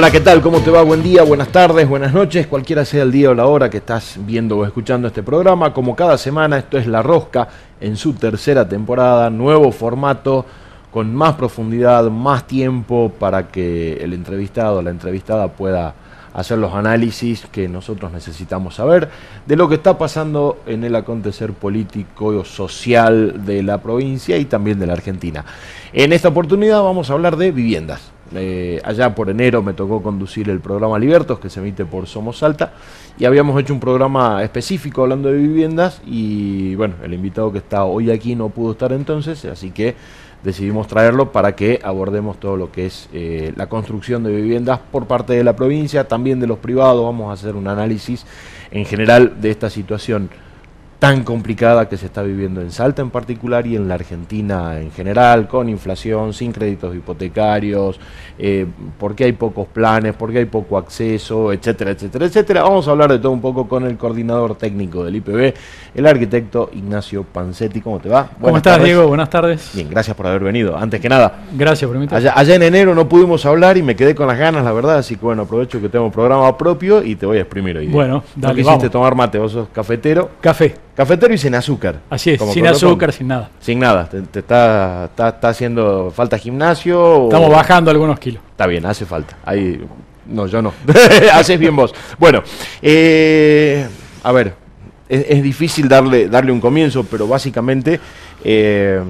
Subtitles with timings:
[0.00, 0.40] Hola, ¿qué tal?
[0.40, 0.80] ¿Cómo te va?
[0.80, 4.16] Buen día, buenas tardes, buenas noches, cualquiera sea el día o la hora que estás
[4.20, 5.74] viendo o escuchando este programa.
[5.74, 7.48] Como cada semana, esto es La Rosca
[7.82, 10.46] en su tercera temporada, nuevo formato,
[10.90, 15.94] con más profundidad, más tiempo para que el entrevistado, la entrevistada pueda
[16.32, 19.10] hacer los análisis que nosotros necesitamos saber
[19.44, 24.46] de lo que está pasando en el acontecer político o social de la provincia y
[24.46, 25.44] también de la Argentina.
[25.92, 28.12] En esta oportunidad vamos a hablar de viviendas.
[28.34, 32.38] Eh, allá por enero me tocó conducir el programa Libertos que se emite por Somos
[32.38, 32.74] Salta
[33.18, 37.84] y habíamos hecho un programa específico hablando de viviendas y bueno, el invitado que está
[37.84, 39.96] hoy aquí no pudo estar entonces, así que
[40.44, 45.06] decidimos traerlo para que abordemos todo lo que es eh, la construcción de viviendas por
[45.06, 48.24] parte de la provincia, también de los privados, vamos a hacer un análisis
[48.70, 50.30] en general de esta situación
[51.00, 54.92] tan complicada que se está viviendo en Salta en particular y en la Argentina en
[54.92, 57.98] general, con inflación, sin créditos hipotecarios,
[58.38, 58.66] eh,
[58.98, 62.62] porque hay pocos planes, porque hay poco acceso, etcétera, etcétera, etcétera.
[62.64, 65.54] Vamos a hablar de todo un poco con el coordinador técnico del IPB,
[65.94, 67.80] el arquitecto Ignacio Pancetti.
[67.80, 68.28] ¿Cómo te va?
[68.38, 69.08] ¿Cómo estás, Diego?
[69.08, 69.70] Buenas tardes.
[69.72, 70.76] Bien, gracias por haber venido.
[70.76, 71.44] Antes que nada.
[71.54, 72.28] Gracias por invitarme.
[72.28, 74.98] Allá, allá en enero no pudimos hablar y me quedé con las ganas, la verdad,
[74.98, 77.86] así que bueno, aprovecho que tengo un programa propio y te voy a exprimir hoy.
[77.86, 79.38] Bueno, dale, ¿No quisiste tomar mate?
[79.38, 80.28] ¿Vos sos cafetero?
[80.42, 80.89] Café.
[81.00, 81.98] Cafetero y sin azúcar.
[82.10, 83.48] Así es, sin azúcar, sin nada.
[83.58, 84.06] Sin nada.
[84.06, 87.24] Te, está, está, haciendo falta gimnasio.
[87.24, 88.42] Estamos bajando algunos kilos.
[88.50, 89.34] Está bien, hace falta.
[89.46, 89.82] Ahí,
[90.26, 90.74] no, yo no.
[91.32, 91.94] Haces bien vos.
[92.18, 92.42] Bueno,
[92.82, 93.88] eh,
[94.22, 94.52] a ver,
[95.08, 97.98] es, difícil darle, darle un comienzo, pero básicamente
[98.44, 99.00] eh,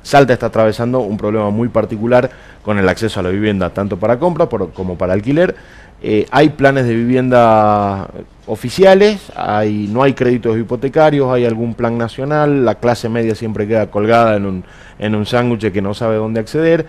[0.00, 2.30] Salta está atravesando un problema muy particular
[2.62, 5.56] con el acceso a la vivienda, tanto para compra como para alquiler.
[6.04, 8.08] Eh, hay planes de vivienda
[8.46, 13.88] oficiales, hay, no hay créditos hipotecarios, hay algún plan nacional, la clase media siempre queda
[13.88, 14.64] colgada en un,
[14.98, 16.86] en un sándwich que no sabe dónde acceder.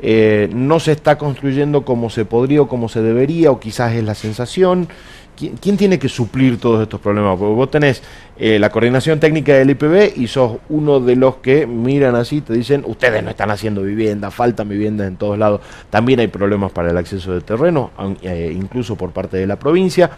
[0.00, 4.04] Eh, no se está construyendo como se podría o como se debería, o quizás es
[4.04, 4.88] la sensación.
[5.36, 7.38] ¿Quién, tiene que suplir todos estos problemas?
[7.38, 8.02] Porque vos tenés
[8.38, 12.54] eh, la coordinación técnica del IPB y sos uno de los que miran así, te
[12.54, 15.60] dicen, ustedes no están haciendo vivienda, faltan viviendas en todos lados.
[15.90, 17.90] También hay problemas para el acceso de terreno,
[18.22, 20.10] eh, incluso por parte de la provincia.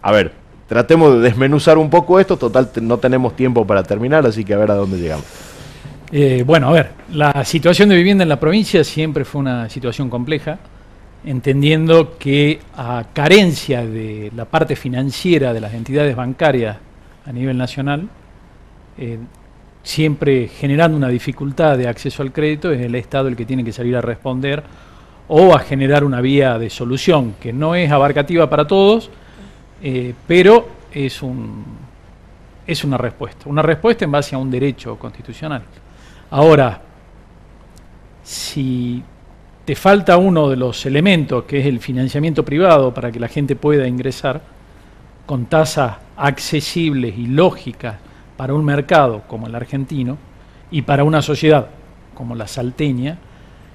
[0.00, 0.32] A ver,
[0.66, 4.58] tratemos de desmenuzar un poco esto, total no tenemos tiempo para terminar, así que a
[4.58, 5.26] ver a dónde llegamos.
[6.10, 10.08] Eh, bueno, a ver, la situación de vivienda en la provincia siempre fue una situación
[10.08, 10.58] compleja
[11.26, 16.78] entendiendo que a carencia de la parte financiera de las entidades bancarias
[17.26, 18.08] a nivel nacional,
[18.96, 19.18] eh,
[19.82, 23.72] siempre generando una dificultad de acceso al crédito, es el Estado el que tiene que
[23.72, 24.62] salir a responder
[25.28, 29.10] o a generar una vía de solución que no es abarcativa para todos,
[29.82, 31.64] eh, pero es, un,
[32.68, 35.62] es una respuesta, una respuesta en base a un derecho constitucional.
[36.30, 36.80] Ahora,
[38.22, 39.02] si
[39.66, 43.56] te falta uno de los elementos, que es el financiamiento privado, para que la gente
[43.56, 44.40] pueda ingresar
[45.26, 47.96] con tasas accesibles y lógicas
[48.36, 50.18] para un mercado como el argentino
[50.70, 51.66] y para una sociedad
[52.14, 53.18] como la salteña,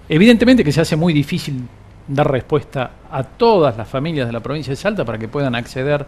[0.07, 1.62] evidentemente que se hace muy difícil
[2.08, 6.06] dar respuesta a todas las familias de la provincia de Salta para que puedan acceder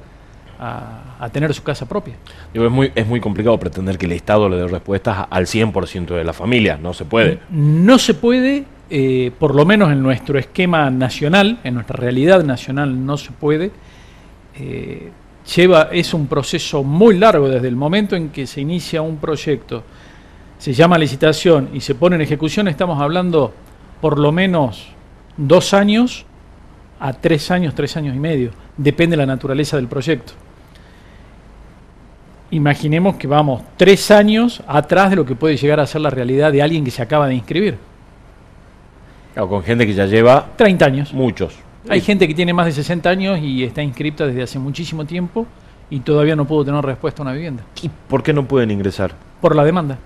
[0.60, 2.14] a, tener su casa propia.
[2.54, 6.24] es, muy, es muy complicado pretender que el Estado le dé respuestas al 100% de
[6.24, 7.40] la familia, no se puede.
[7.50, 13.06] No se puede eh, por lo menos en nuestro esquema nacional, en nuestra realidad nacional
[13.06, 13.72] no se puede.
[14.56, 15.12] Eh,
[15.56, 19.84] lleva, es un proceso muy largo desde el momento en que se inicia un proyecto,
[20.58, 23.54] se llama licitación y se pone en ejecución, estamos hablando
[24.00, 24.90] por lo menos
[25.36, 26.26] dos años
[27.00, 30.34] a tres años, tres años y medio, depende de la naturaleza del proyecto.
[32.52, 36.52] Imaginemos que vamos tres años atrás de lo que puede llegar a ser la realidad
[36.52, 37.78] de alguien que se acaba de inscribir.
[39.34, 41.14] Claro, con gente que ya lleva 30 años.
[41.14, 41.56] Muchos.
[41.90, 45.46] Hay gente que tiene más de 60 años y está inscripta desde hace muchísimo tiempo
[45.90, 47.64] y todavía no pudo tener respuesta a una vivienda.
[47.82, 49.14] ¿Y por qué no pueden ingresar?
[49.42, 49.98] Por la demanda.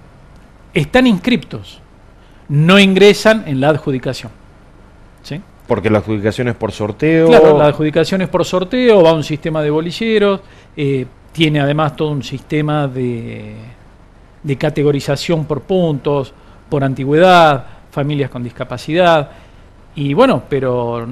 [0.73, 1.79] Están inscriptos,
[2.49, 4.31] no ingresan en la adjudicación.
[5.21, 5.41] ¿Sí?
[5.67, 7.27] Porque la adjudicación es por sorteo.
[7.27, 10.41] Claro, la adjudicación es por sorteo, va a un sistema de bolilleros,
[10.75, 13.55] eh, tiene además todo un sistema de,
[14.41, 16.33] de categorización por puntos,
[16.69, 19.31] por antigüedad, familias con discapacidad.
[19.95, 21.07] Y bueno, pero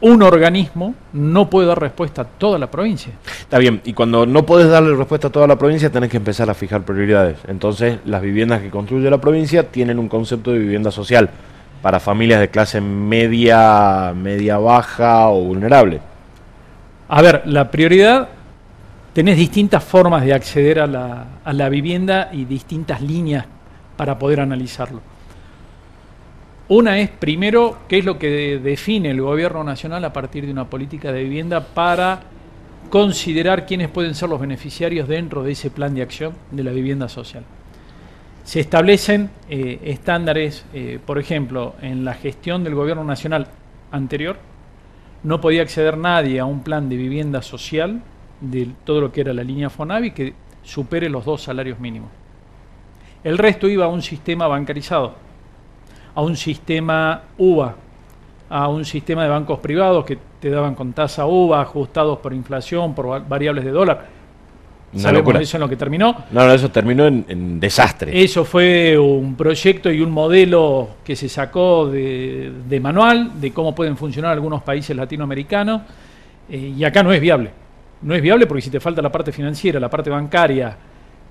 [0.00, 3.12] un organismo no puede dar respuesta a toda la provincia.
[3.40, 6.50] Está bien, y cuando no puedes darle respuesta a toda la provincia, tenés que empezar
[6.50, 7.38] a fijar prioridades.
[7.46, 11.30] Entonces, las viviendas que construye la provincia tienen un concepto de vivienda social
[11.82, 16.00] para familias de clase media, media baja o vulnerable.
[17.08, 18.26] A ver, la prioridad,
[19.12, 23.46] tenés distintas formas de acceder a la, a la vivienda y distintas líneas
[23.96, 25.00] para poder analizarlo
[26.68, 30.68] Una es, primero, qué es lo que define el gobierno nacional a partir de una
[30.68, 32.20] política de vivienda para
[32.90, 37.08] considerar quiénes pueden ser los beneficiarios dentro de ese plan de acción de la vivienda
[37.08, 37.44] social.
[38.44, 43.46] Se establecen eh, estándares, eh, por ejemplo, en la gestión del gobierno nacional
[43.90, 44.36] anterior,
[45.22, 48.02] no podía acceder nadie a un plan de vivienda social
[48.42, 52.10] de todo lo que era la línea Fonavi que supere los dos salarios mínimos.
[53.24, 55.27] El resto iba a un sistema bancarizado,
[56.18, 57.76] a un sistema UVA,
[58.50, 62.92] a un sistema de bancos privados que te daban con tasa UVA, ajustados por inflación,
[62.92, 64.06] por variables de dólar.
[64.96, 66.24] Sabemos eso en lo que terminó.
[66.32, 68.20] No, no, eso terminó en, desastre.
[68.20, 73.96] Eso fue un proyecto y un modelo que se sacó de, manual de cómo pueden
[73.96, 75.82] funcionar algunos países latinoamericanos
[76.50, 77.52] eh, y acá no es viable.
[78.02, 80.76] No es viable porque si te falta la parte financiera, la parte bancaria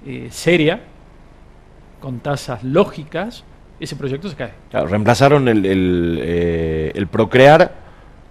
[0.05, 0.79] eh, seria,
[1.99, 3.43] con tasas lógicas,
[3.79, 4.53] ese proyecto se cae.
[4.71, 7.87] reemplazaron el, el, eh, el Procrear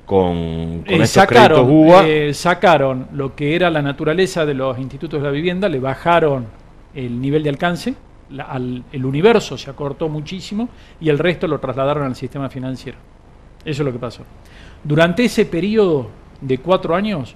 [0.06, 2.06] con, con eh, sacaron, UBA.
[2.06, 6.46] Eh, sacaron lo que era la naturaleza de los institutos de la vivienda, le bajaron
[6.94, 7.94] el nivel de alcance,
[8.92, 10.68] el universo se acortó muchísimo
[11.00, 12.98] y el resto lo trasladaron al sistema financiero.
[13.64, 14.22] Eso es lo que pasó.
[14.82, 16.08] Durante ese periodo
[16.40, 17.34] de cuatro años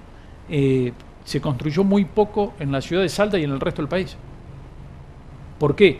[0.49, 0.93] eh,
[1.23, 4.17] se construyó muy poco en la ciudad de Salta y en el resto del país.
[5.59, 5.99] ¿Por qué?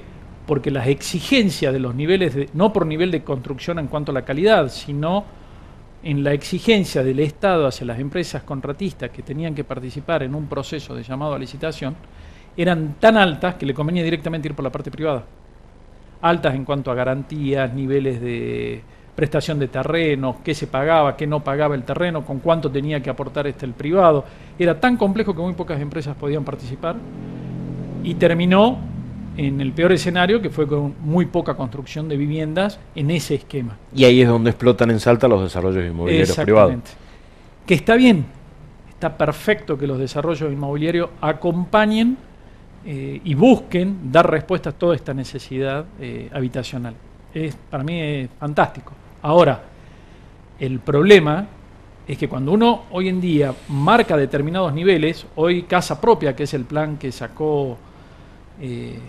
[0.51, 4.25] Porque las exigencias de los niveles, no por nivel de construcción en cuanto a la
[4.25, 5.23] calidad, sino
[6.03, 10.47] en la exigencia del Estado hacia las empresas contratistas que tenían que participar en un
[10.47, 11.95] proceso de llamado a licitación
[12.57, 15.23] eran tan altas que le convenía directamente ir por la parte privada.
[16.21, 18.81] Altas en cuanto a garantías, niveles de
[19.15, 23.09] prestación de terrenos, qué se pagaba, qué no pagaba el terreno, con cuánto tenía que
[23.09, 24.25] aportar este el privado.
[24.59, 26.97] Era tan complejo que muy pocas empresas podían participar
[28.03, 28.90] y terminó
[29.37, 33.77] en el peor escenario, que fue con muy poca construcción de viviendas en ese esquema.
[33.95, 36.75] Y ahí es donde explotan en Salta los desarrollos inmobiliarios privados.
[37.65, 38.25] Que está bien,
[38.89, 42.17] está perfecto que los desarrollos inmobiliarios acompañen
[42.85, 46.95] eh, y busquen dar respuesta a toda esta necesidad eh, habitacional.
[47.33, 48.91] Es, para mí es fantástico.
[49.21, 49.63] Ahora,
[50.59, 51.47] el problema
[52.07, 56.53] es que cuando uno hoy en día marca determinados niveles, hoy Casa Propia, que es
[56.53, 57.77] el plan que sacó
[58.59, 58.99] eh,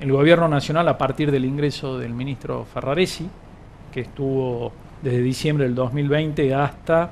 [0.00, 3.28] el gobierno nacional a partir del ingreso del ministro Ferraresi,
[3.92, 7.10] que estuvo desde diciembre del 2020 hasta,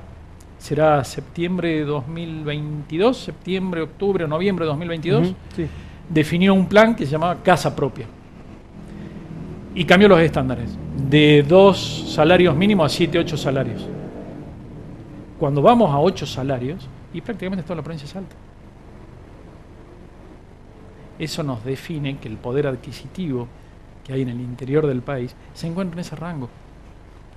[0.59, 5.35] será septiembre de 2022, septiembre, octubre o noviembre de 2022,
[6.09, 8.07] definió un plan que se llamaba Casa Propia.
[9.75, 10.77] Y cambió los estándares,
[11.09, 13.87] de dos salarios mínimos a siete, ocho salarios.
[15.39, 18.35] Cuando vamos a ocho salarios, y prácticamente toda la provincia es alta
[21.19, 23.49] eso nos define que el poder adquisitivo
[24.05, 26.49] que hay en el interior del país se encuentra en ese rango.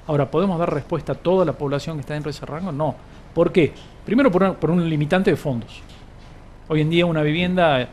[0.07, 2.71] Ahora, ¿podemos dar respuesta a toda la población que está dentro de ese rango?
[2.71, 2.95] No.
[3.33, 3.73] ¿Por qué?
[4.05, 5.81] Primero por, un limitante de fondos.
[6.67, 7.87] Hoy en día una vivienda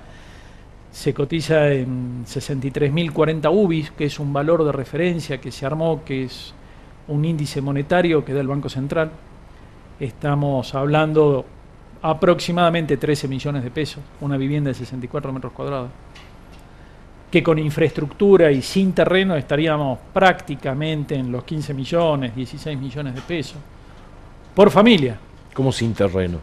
[0.91, 6.25] se cotiza en 63.040 UBIs, que es un valor de referencia que se armó, que
[6.25, 6.55] es
[7.09, 9.11] un índice monetario que da el Banco Central.
[10.01, 11.45] Estamos hablando
[12.03, 15.91] aproximadamente 13 millones de pesos, una vivienda de 64 metros cuadrados,
[17.31, 23.21] que con infraestructura y sin terreno estaríamos prácticamente en los 15 millones, 16 millones de
[23.21, 23.59] pesos,
[24.55, 25.19] por familia.
[25.53, 26.39] ¿Cómo sin terreno?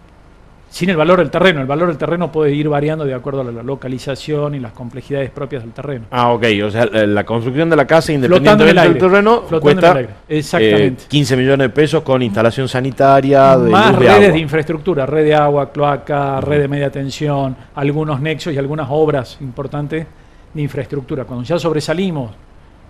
[0.75, 1.61] Sin el valor del terreno.
[1.61, 5.29] El valor del terreno puede ir variando de acuerdo a la localización y las complejidades
[5.29, 6.07] propias del terreno.
[6.11, 6.43] Ah, ok.
[6.65, 11.05] O sea, la construcción de la casa independientemente del terreno cuesta Exactamente.
[11.07, 13.57] 15 eh, millones de pesos con instalación sanitaria.
[13.57, 18.51] De Más redes de, infraestructura, red de agua, cloaca, red de media tensión, algunos nexos
[18.51, 20.05] y algunas obras importantes
[20.53, 21.23] de infraestructura.
[21.23, 22.31] Cuando ya sobresalimos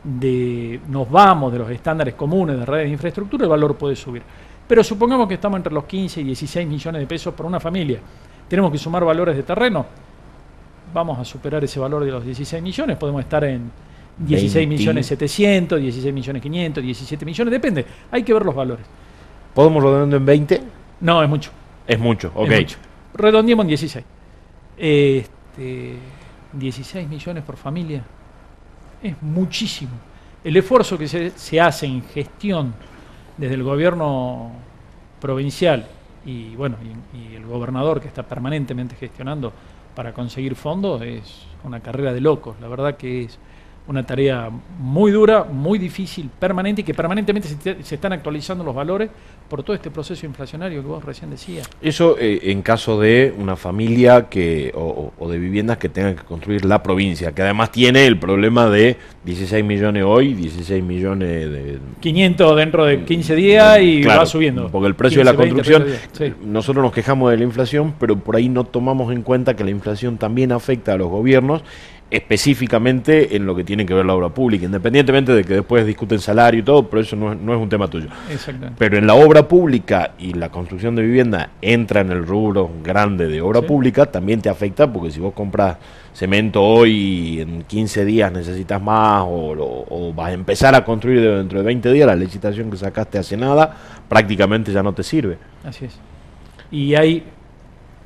[0.03, 4.23] de, nos vamos de los estándares comunes de redes de infraestructura, el valor puede subir.
[4.67, 7.99] Pero supongamos que estamos entre los 15 y 16 millones de pesos por una familia.
[8.47, 9.85] Tenemos que sumar valores de terreno.
[10.93, 12.97] Vamos a superar ese valor de los 16 millones.
[12.97, 13.71] Podemos estar en
[14.17, 17.51] 16 millones 700, 16 millones 500, 17 millones.
[17.51, 17.85] Depende.
[18.11, 18.85] Hay que ver los valores.
[19.53, 20.61] ¿Podemos redondear en 20?
[21.01, 21.51] No, es mucho.
[21.87, 22.51] Es mucho, ok.
[23.13, 24.05] Redondeemos en 16.
[24.77, 25.95] Este,
[26.53, 28.03] 16 millones por familia.
[29.03, 29.91] Es muchísimo.
[30.43, 32.73] El esfuerzo que se, se hace en gestión
[33.37, 34.51] desde el gobierno
[35.19, 35.87] provincial
[36.25, 36.77] y bueno
[37.13, 39.53] y, el gobernador que está permanentemente gestionando
[39.95, 42.55] para conseguir fondos es una carrera de locos.
[42.59, 43.39] La verdad que es
[43.87, 44.49] una tarea
[44.79, 49.09] muy dura, muy difícil, permanente y que permanentemente se, están actualizando los valores
[49.47, 51.69] por todo este proceso inflacionario que vos recién decías.
[51.81, 56.65] Eso eh, en caso de una familia que o, de viviendas que tengan que construir
[56.65, 61.79] la provincia, que además tiene el problema de 16 millones hoy, 16 millones de...
[61.99, 64.69] 500 dentro de 15 días y va subiendo.
[64.69, 65.85] Porque el precio de la construcción,
[66.43, 69.71] nosotros nos quejamos de la inflación, pero por ahí no tomamos en cuenta que la
[69.71, 71.61] inflación también afecta a los gobiernos
[72.11, 76.19] específicamente en lo que tiene que ver la obra pública, independientemente de que después discuten
[76.19, 78.07] salario y todo, pero eso no es, no es un tema tuyo.
[78.77, 83.27] Pero en la obra pública y la construcción de vivienda entra en el rubro grande
[83.27, 85.77] de obra pública, también te afecta porque si vos compras
[86.13, 91.21] cemento hoy y en 15 días necesitas más o, o, vas a empezar a construir
[91.21, 93.75] dentro de 20 días, la licitación que sacaste hace nada
[94.07, 95.37] prácticamente ya no te sirve.
[95.63, 95.99] Así es.
[96.71, 97.23] Y hay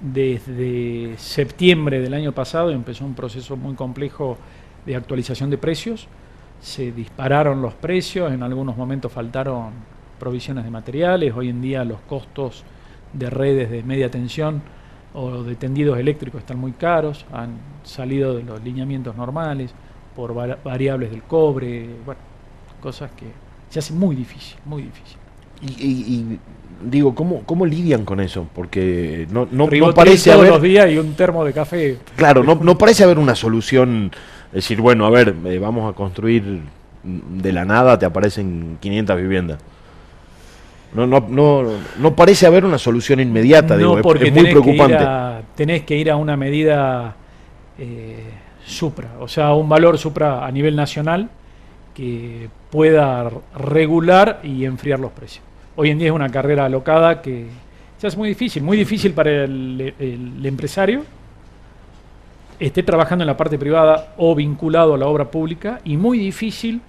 [0.02, 4.38] desde septiembre del año pasado empezó un proceso muy complejo
[4.86, 6.08] de actualización de precios.
[6.62, 9.72] Se dispararon los precios, en algunos momentos faltaron
[10.20, 11.34] provisiones de materiales.
[11.36, 12.64] Hoy en día los costos
[13.14, 14.62] de redes de media tensión
[15.14, 19.74] o de tendidos eléctricos están muy caros, han salido de los lineamientos normales
[20.16, 22.22] por variables del cobre, bueno,
[22.82, 23.26] cosas que
[23.70, 25.18] se hace muy difícil, muy difícil.
[26.82, 28.48] Digo, ¿cómo, ¿cómo lidian con eso?
[28.54, 31.98] Porque no, no, no parece todos los días y un termo de café.
[32.16, 34.12] Claro, no, no parece haber una solución.
[34.52, 36.62] Decir, bueno, a ver, eh, vamos a construir
[37.04, 39.60] de la nada, te aparecen 500 viviendas.
[40.94, 41.64] No, no, no,
[42.00, 44.98] no parece haber una solución inmediata, digo, porque es, muy preocupante.
[44.98, 47.16] Que tenés que ir a una medida
[47.78, 48.24] eh,
[48.66, 51.30] supra, o sea, un valor supra a nivel nacional
[51.94, 55.44] que pueda regular y enfriar los precios.
[55.82, 57.46] Hoy en día es una carrera alocada que
[57.98, 61.06] se hace muy difícil, muy difícil para el, empresario
[62.60, 66.82] esté trabajando en la parte privada o vinculado a la obra pública y muy difícil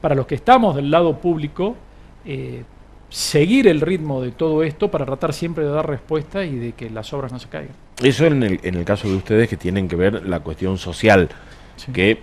[0.00, 1.76] para los que estamos del lado público
[2.24, 2.62] eh,
[3.10, 6.88] seguir el ritmo de todo esto para tratar siempre de dar respuesta y de que
[6.88, 7.74] las obras no se caigan.
[8.02, 11.28] Eso en el, en el caso de ustedes que tienen que ver la cuestión social,
[11.92, 12.22] que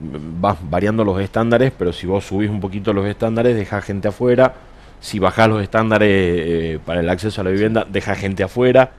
[0.00, 4.54] va variando los estándares, pero si vos subís un poquito los estándares, deja gente afuera,
[5.00, 8.92] si bajás los estándares eh, para el acceso a la vivienda, deja gente afuera.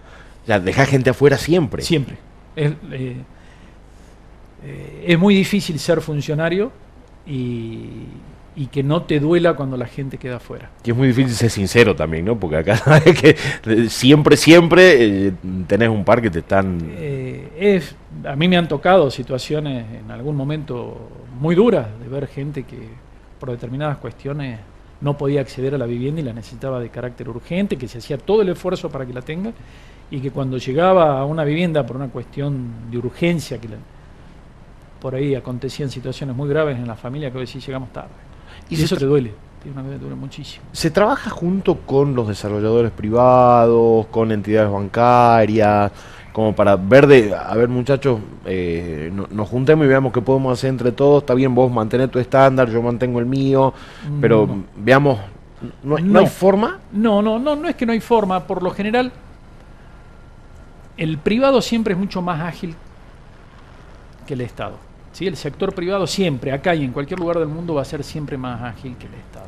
[0.44, 1.84] O sea, deja gente afuera siempre.
[1.84, 2.18] Siempre.
[2.56, 3.16] Es, eh,
[4.66, 6.72] eh, es muy difícil ser funcionario
[7.26, 8.08] y,
[8.56, 10.72] y, que no te duela cuando la gente queda afuera.
[10.84, 12.40] Y es muy difícil ser sincero también, ¿no?
[12.40, 13.38] Porque acá sabes que
[13.90, 15.34] siempre, siempre
[15.68, 16.80] tenés un par que te están...
[17.00, 22.64] es, a mí me han tocado situaciones en algún momento muy duras de ver gente
[22.64, 22.90] que
[23.40, 24.60] por determinadas cuestiones
[25.02, 28.18] no podía acceder a la vivienda y la necesitaba de carácter urgente, que se hacía
[28.18, 29.52] todo el esfuerzo para que la tenga
[30.10, 33.70] y que cuando llegaba a una vivienda por una cuestión de urgencia, que
[35.00, 38.10] por ahí acontecían situaciones muy graves en la familia, que hoy sí llegamos tarde.
[38.70, 39.34] Y, eso te duele,
[39.74, 40.64] una duele muchísimo.
[40.72, 45.92] ¿Se trabaja junto con los desarrolladores privados, con entidades bancarias?
[46.32, 50.70] Como para ver de, a ver muchachos, eh, nos juntemos y veamos qué podemos hacer
[50.70, 53.74] entre todos, está bien vos mantener tu estándar, yo mantengo el mío,
[54.22, 54.48] pero
[54.78, 55.20] veamos,
[55.84, 56.80] ¿no, hay forma?
[56.92, 59.12] No, no, no, no es que no hay forma, por lo general
[60.98, 62.76] el privado siempre es mucho más ágil
[64.28, 64.76] que el Estado.
[65.12, 65.28] ¿sí?
[65.28, 68.38] El sector privado siempre, acá y en cualquier lugar del mundo, va a ser siempre
[68.38, 69.48] más ágil que el Estado.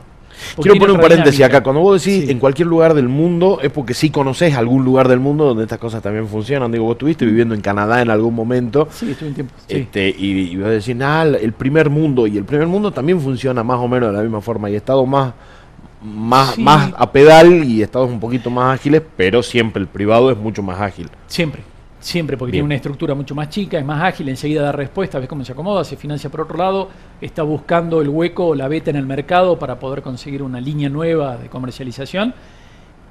[0.62, 1.62] Quiero poner un paréntesis acá.
[1.62, 5.20] Cuando vos decís en cualquier lugar del mundo, es porque sí conoces algún lugar del
[5.20, 6.72] mundo donde estas cosas también funcionan.
[6.72, 8.88] Digo, vos estuviste viviendo en Canadá en algún momento.
[8.92, 9.54] Sí, estuve un tiempo.
[9.68, 12.28] Este, y, y, vos decís, nada, el primer mundo.
[12.28, 14.70] Y el primer mundo también funciona más o menos de la misma forma.
[14.70, 15.34] Y estados más,
[16.04, 20.38] más, más a pedal y estados un poquito más ágiles, pero siempre el privado es
[20.38, 21.10] mucho más ágil.
[21.28, 21.73] Siempre.
[22.04, 25.30] Siempre, porque tiene una estructura mucho más chica, es más ágil, enseguida da respuesta, ves
[25.30, 26.90] cómo se acomoda, se financia por otro lado,
[27.22, 30.90] está buscando el hueco o la beta en el mercado para poder conseguir una línea
[30.90, 32.34] nueva de comercialización.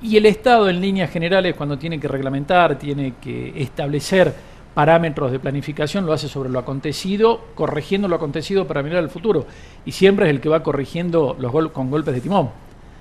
[0.02, 4.34] Y el Estado, en líneas generales, cuando tiene que reglamentar, tiene que establecer
[4.74, 9.46] parámetros de planificación, lo hace sobre lo acontecido, corrigiendo lo acontecido para mirar al futuro.
[9.86, 12.50] Y siempre es el que va corrigiendo los gol con golpes de timón.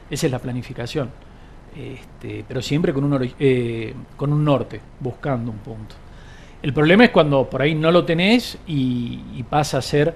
[0.09, 1.09] Esa es la planificación.
[1.75, 5.95] Este, pero siempre con un, eh, con un norte, buscando un punto.
[6.61, 10.15] El problema es cuando por ahí no lo tenés y, pasa a ser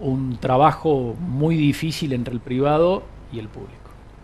[0.00, 3.02] un trabajo muy difícil entre el privado
[3.32, 3.74] y el público.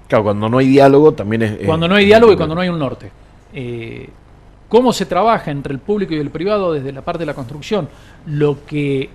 [0.09, 1.67] Claro, cuando no hay diálogo también es...
[1.67, 3.11] Cuando no hay diálogo y cuando no hay un norte.
[3.53, 4.09] Eh,
[4.69, 7.89] ¿Cómo se trabaja entre el público y el privado desde la parte de la construcción?
[8.27, 9.11] Lo que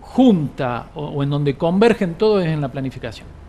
[0.00, 3.39] junta o en donde convergen todo es en la planificación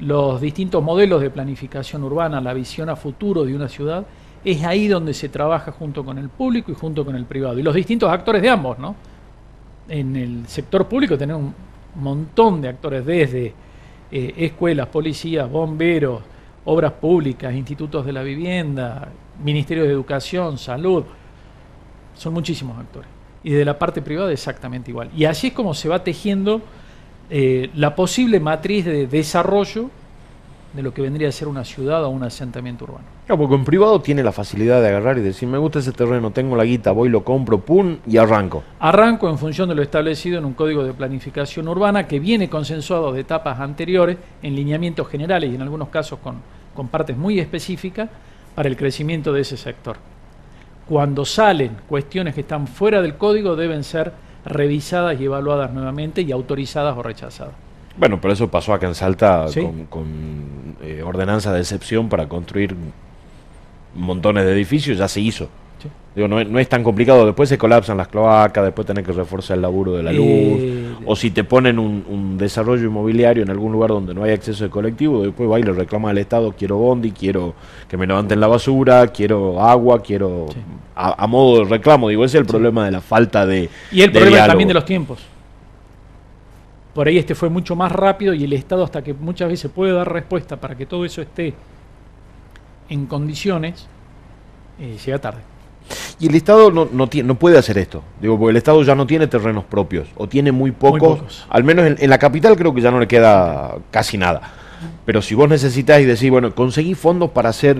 [0.00, 4.06] los distintos modelos de planificación urbana, la visión a futuro de una ciudad,
[4.44, 7.62] es ahí donde se trabaja junto con el público y junto con el privado, y
[7.62, 8.94] los distintos actores de ambos, ¿no?
[9.88, 11.54] en el sector público tenés un
[11.96, 13.54] montón de actores, desde
[14.10, 16.22] eh, escuelas, policías, bomberos,
[16.64, 19.08] obras públicas, institutos de la vivienda,
[19.42, 21.04] Ministerio de Educación, Salud.
[22.14, 23.08] Son muchísimos actores.
[23.44, 25.10] Y de la parte privada exactamente igual.
[25.16, 26.60] Y así es como se va tejiendo
[27.30, 29.90] eh, la posible matriz de desarrollo
[30.76, 33.04] de lo que vendría a ser una ciudad o un asentamiento urbano.
[33.24, 36.30] Claro, porque en privado tiene la facilidad de agarrar y decir, me gusta ese terreno,
[36.30, 38.62] tengo la guita, voy, lo compro, pum, y arranco.
[38.78, 43.12] Arranco en función de lo establecido en un código de planificación urbana que viene consensuado
[43.12, 46.36] de etapas anteriores, en lineamientos generales y en algunos casos con,
[46.74, 48.10] con partes muy específicas
[48.54, 49.96] para el crecimiento de ese sector.
[50.86, 54.12] Cuando salen cuestiones que están fuera del código deben ser
[54.46, 57.54] revisadas y evaluadas nuevamente y autorizadas o rechazadas.
[57.98, 59.46] Bueno, pero eso pasó acá en Salta
[59.88, 62.76] con, eh, ordenanza de excepción para construir
[63.94, 65.48] montones de edificios, ya se hizo.
[66.16, 69.60] Digo, no, es tan complicado, después se colapsan las cloacas, después tenés que reforzar el
[69.60, 73.90] laburo de la luz, eh, o si te ponen un, desarrollo inmobiliario en algún lugar
[73.90, 77.12] donde no hay acceso de colectivo, después va y le reclama al Estado, quiero bondi,
[77.12, 77.54] quiero
[77.86, 80.46] que me levanten la basura, quiero agua, quiero...
[80.94, 83.68] A, modo de reclamo, digo, ese es el problema de la falta de...
[83.92, 85.18] Y el problema también de los tiempos.
[86.94, 89.92] Por ahí este fue mucho más rápido y el Estado hasta que muchas veces puede
[89.92, 91.52] dar respuesta para que todo eso esté
[92.88, 93.86] en condiciones,
[94.80, 95.55] eh, llega tarde.
[96.18, 99.26] Y el Estado no, no, puede hacer esto, digo, porque el Estado ya no tiene
[99.26, 102.98] terrenos propios, o tiene muy pocos, al menos en, la capital creo que ya no
[102.98, 104.40] le queda casi nada.
[105.04, 107.76] Pero si vos necesitas y decís, bueno, conseguí fondos para hacer,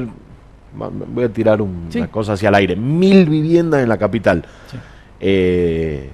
[0.75, 4.45] voy a tirar una cosa hacia el aire, mil viviendas en la capital.
[5.19, 6.11] Eh,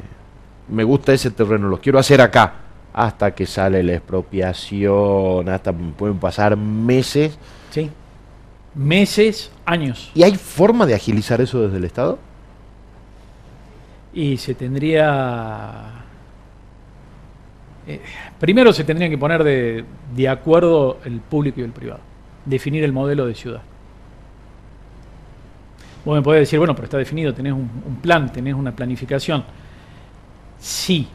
[0.68, 2.54] me gusta ese terreno, los quiero hacer acá
[2.92, 7.38] hasta que sale la expropiación, hasta pueden pasar meses.
[7.70, 7.90] Sí.
[8.74, 10.10] Meses, años.
[10.14, 12.18] ¿Y hay forma de agilizar eso desde el Estado?
[14.14, 16.04] Y se tendría...
[17.86, 18.00] Eh,
[18.38, 22.00] primero se tendría que poner de, de acuerdo el público y el privado.
[22.44, 23.62] Definir el modelo de ciudad.
[26.04, 29.44] Vos me podés decir, bueno, pero está definido, tenés un, un plan, tenés una planificación.
[30.58, 31.08] Sí,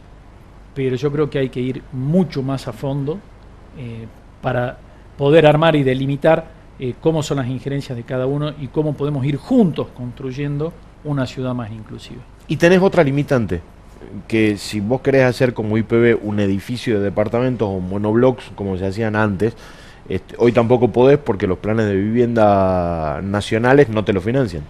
[0.74, 3.20] pero yo creo que hay que ir mucho más a fondo
[3.78, 4.06] eh,
[4.42, 4.78] para
[5.18, 9.26] poder armar y delimitar eh, cómo son las injerencias de cada uno y cómo podemos
[9.26, 12.22] ir juntos construyendo una ciudad más inclusiva.
[12.48, 13.62] Y tenés otra limitante,
[14.28, 18.86] que si vos querés hacer como IPB un edificio de departamentos o monoblocks, como se
[18.86, 19.56] hacían antes,
[20.10, 24.64] este, hoy tampoco podés porque los planes de vivienda nacionales no te lo financian.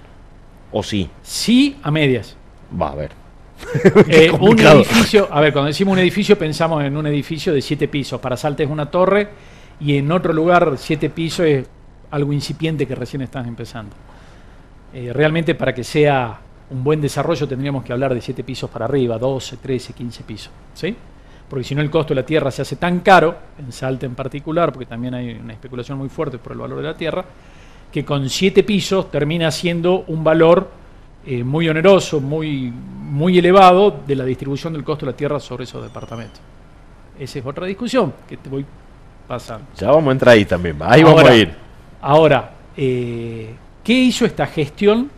[0.71, 1.09] ¿O sí?
[1.21, 2.35] Sí, a medias.
[2.79, 3.11] Va a ver.
[4.07, 7.87] Eh, un edificio, a ver, cuando decimos un edificio pensamos en un edificio de siete
[7.87, 8.19] pisos.
[8.21, 9.29] Para Salta es una torre
[9.79, 11.67] y en otro lugar siete pisos es
[12.11, 13.95] algo incipiente que recién están empezando.
[14.93, 16.39] Eh, realmente para que sea
[16.69, 20.51] un buen desarrollo tendríamos que hablar de siete pisos para arriba, 12, 13, 15 pisos.
[20.73, 20.95] ¿sí?
[21.49, 24.15] Porque si no el costo de la tierra se hace tan caro, en Salta en
[24.15, 27.23] particular, porque también hay una especulación muy fuerte por el valor de la tierra,
[27.91, 30.69] que con siete pisos termina siendo un valor
[31.25, 35.63] eh, muy oneroso, muy, muy elevado de la distribución del costo de la tierra sobre
[35.63, 36.41] esos departamentos.
[37.17, 38.65] Esa es otra discusión que te voy
[39.27, 39.67] pasando.
[39.77, 41.66] Ya vamos a entrar ahí también, ahí vamos a ir.
[42.01, 45.09] Ahora, eh, ¿qué hizo esta gestión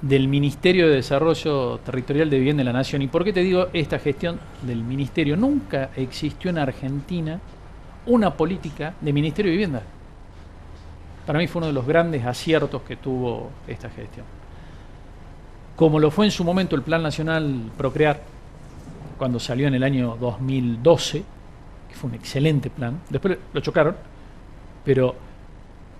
[0.00, 3.02] del Ministerio de Desarrollo Territorial de Vivienda de la Nación?
[3.02, 5.36] ¿Y por qué te digo esta gestión del Ministerio?
[5.36, 7.40] Nunca existió en Argentina
[8.06, 9.82] una política de Ministerio de Vivienda
[11.30, 14.26] para mí fue uno de los grandes aciertos que tuvo esta gestión.
[15.76, 18.20] Como lo fue en su momento el Plan Nacional Procrear,
[19.16, 21.22] cuando salió en el año 2012,
[21.88, 23.94] que fue un excelente plan, después lo chocaron,
[24.84, 25.14] pero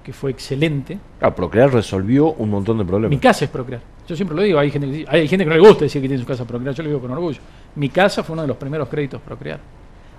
[0.02, 0.98] que fue excelente.
[1.20, 3.10] Ah, Procrear resolvió un montón de problemas.
[3.10, 3.82] Mi casa es Procrear.
[4.08, 6.08] Yo siempre lo digo, hay gente, que, hay gente que no le gusta decir que
[6.08, 7.40] tiene su casa Procrear, yo lo digo con orgullo.
[7.76, 9.60] Mi casa fue uno de los primeros créditos Procrear.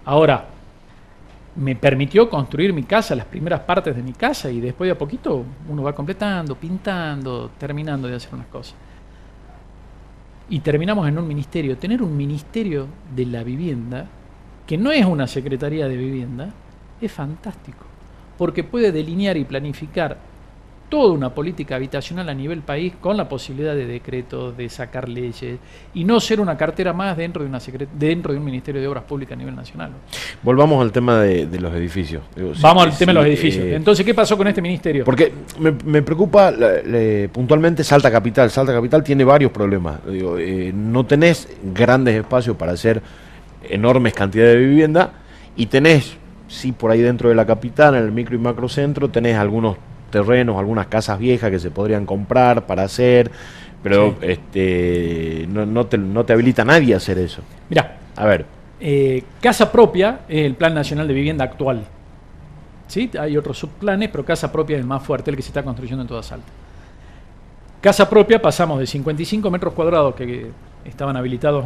[0.06, 0.46] Ahora,
[1.56, 4.98] me permitió construir mi casa, las primeras partes de mi casa, y después de a
[4.98, 8.76] poquito uno va completando, pintando, terminando de hacer unas cosas.
[10.50, 11.78] Y terminamos en un ministerio.
[11.78, 14.06] Tener un ministerio de la vivienda,
[14.66, 16.50] que no es una secretaría de vivienda,
[17.02, 17.86] es fantástico,
[18.42, 20.18] porque puede delinear y planificar
[20.90, 25.60] toda una política habitacional a nivel país con la posibilidad de decretos, de sacar leyes
[25.94, 27.60] y no ser una cartera más dentro de, una
[27.94, 29.92] dentro de un Ministerio de Obras Públicas a nivel nacional.
[30.42, 32.24] Volvamos al tema de, los edificios.
[32.60, 33.64] Vamos al tema de los edificios.
[33.64, 35.06] Eh, Entonces, ¿qué pasó con este ministerio?
[35.06, 36.52] Porque me, preocupa
[37.32, 38.50] puntualmente Salta Capital.
[38.50, 40.00] Salta Capital tiene varios problemas.
[40.10, 43.04] Eh, no tenés grandes espacios para hacer
[43.70, 45.14] enormes cantidades de vivienda
[45.56, 46.18] y tenés,
[46.52, 49.78] sí, por ahí dentro de la capital, en el micro y macro centro, tenés algunos
[50.12, 53.32] terrenos, algunas casas viejas que se podrían comprar para hacer,
[53.82, 57.42] Pero este, no, te, no te habilita nadie a hacer eso.
[57.70, 58.46] Mira, a ver.
[58.80, 61.86] Eh, casa propia es el Plan Nacional de Vivienda actual.
[62.88, 63.10] ¿Sí?
[63.18, 66.02] Hay otros subplanes, pero casa propia es el más fuerte, el que se está construyendo
[66.02, 66.52] en toda Salta.
[67.80, 70.52] Casa propia pasamos de 55 metros cuadrados que
[70.86, 71.66] estaban habilitados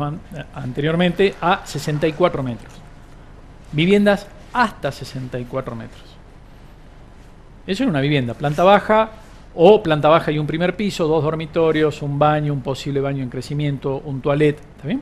[0.54, 2.74] anteriormente a 64 metros.
[3.74, 6.02] Viviendas hasta 64 metros.
[7.68, 9.10] Eso es una vivienda, planta baja
[9.54, 13.30] o planta baja y un primer piso, dos dormitorios, un baño, un posible baño en
[13.30, 15.02] crecimiento, un toilet, ¿está bien?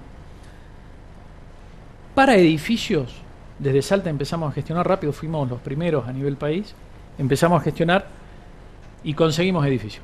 [2.15, 3.13] Para edificios,
[3.59, 6.73] desde Salta empezamos a gestionar rápido, fuimos los primeros a nivel país,
[7.19, 8.07] empezamos a gestionar
[9.03, 10.03] y conseguimos edificios.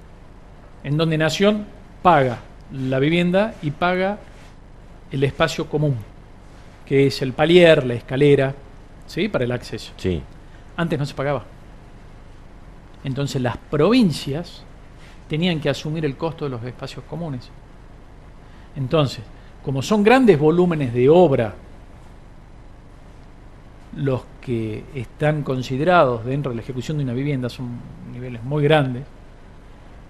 [0.83, 1.65] En donde Nación
[2.03, 2.37] paga
[2.71, 4.19] la vivienda y paga
[5.11, 5.95] el espacio común,
[6.85, 8.53] que es el palier, la escalera,
[9.09, 9.27] ¿sí?
[9.27, 9.91] Para el acceso.
[9.97, 10.21] Sí.
[10.77, 11.43] Antes no se pagaba.
[13.03, 14.63] Entonces las provincias
[15.27, 17.49] tenían que asumir el costo de los espacios comunes.
[18.75, 19.23] Entonces,
[19.63, 21.55] como son grandes volúmenes de obra
[23.95, 27.79] los que están considerados dentro de la ejecución de una vivienda, son
[28.13, 29.03] niveles muy grandes,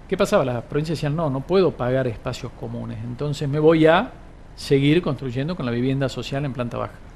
[0.08, 0.44] ¿qué pasaba?
[0.44, 4.12] Las provincias decían, no, no puedo pagar espacios comunes, entonces me voy a
[4.56, 7.09] seguir construyendo con la vivienda social en planta baja.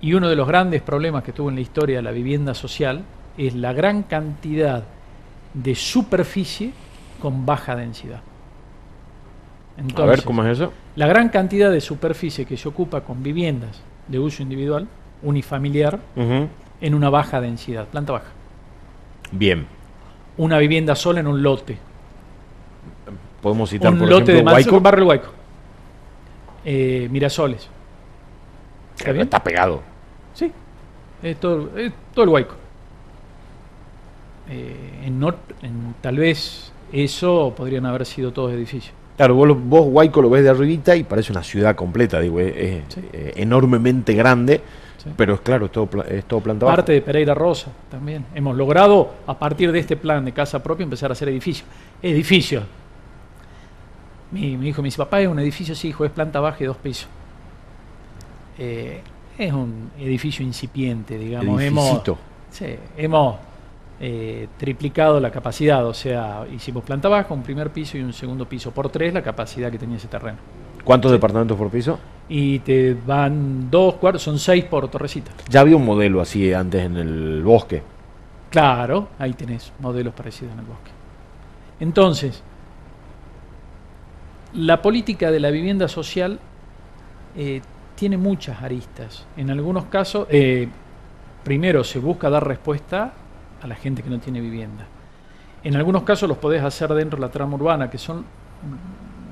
[0.00, 3.02] Y uno de los grandes problemas que tuvo en la historia de la vivienda social
[3.36, 4.84] es la gran cantidad
[5.54, 6.72] de superficie
[7.20, 8.20] con baja densidad.
[9.96, 10.72] a ver, ¿cómo es eso?
[10.96, 14.86] La gran cantidad de superficie que se ocupa con viviendas de uso individual,
[15.22, 15.98] unifamiliar,
[16.80, 18.32] en una baja densidad, planta baja.
[19.32, 19.66] Bien.
[20.36, 21.78] Una vivienda sola en un lote.
[23.42, 24.80] Podemos citar, un lote de Huayco?
[24.80, 25.30] barrio Huayco.
[26.64, 27.68] Eh, Mirasoles.
[28.98, 29.24] ¿Está, bien?
[29.24, 29.82] está pegado.
[30.34, 30.52] Sí,
[31.22, 31.70] es todo,
[32.14, 32.54] todo el Huayco.
[34.50, 35.22] Eh, en,
[35.62, 38.94] en, tal vez eso podrían haber sido todos edificios.
[39.16, 42.52] Claro, vos, vos Huayco lo ves de arribita y parece una ciudad completa, digo, es,
[42.52, 44.60] eh, enormemente grande,
[45.16, 48.24] pero es claro, es todo, es todo planta Parte de Pereira Rosa también.
[48.34, 51.66] Hemos logrado, a partir de este plan de casa propia, empezar a hacer edificios.
[52.00, 52.62] Edificios.
[54.30, 56.66] Mi, mi hijo me dice, papá, es un edificio, sí, hijo, es planta baja y
[56.66, 57.08] dos pisos.
[58.58, 59.00] Eh,
[59.38, 61.60] es un edificio incipiente, digamos.
[61.62, 62.02] Hemos,
[62.50, 62.66] sí,
[62.96, 63.36] hemos
[64.00, 68.48] eh, triplicado la capacidad, o sea, hicimos planta baja, un primer piso y un segundo
[68.48, 70.38] piso por tres, la capacidad que tenía ese terreno.
[70.84, 71.98] ¿Cuántos departamentos por piso?
[72.28, 75.30] Y te van dos cuartos, son seis por torrecita.
[75.48, 77.82] Ya había un modelo así antes en el bosque.
[78.50, 80.90] Claro, ahí tenés modelos parecidos en el bosque.
[81.80, 82.42] Entonces,
[84.54, 86.40] la política de la vivienda social
[87.36, 87.60] eh,
[87.98, 89.26] tiene muchas aristas.
[89.36, 90.68] En algunos casos, eh,
[91.42, 93.12] primero se busca dar respuesta
[93.60, 94.86] a la gente que no tiene vivienda.
[95.64, 98.24] En algunos casos los podés hacer dentro de la trama urbana, que son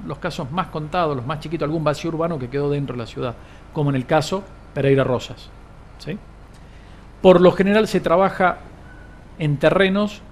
[0.05, 3.07] los casos más contados, los más chiquitos, algún vacío urbano que quedó dentro de la
[3.07, 3.37] ciudad,
[3.73, 4.43] como en el caso
[4.75, 5.49] Pereira Rosas.
[7.23, 8.59] Por lo general se trabaja
[9.39, 10.23] en terrenos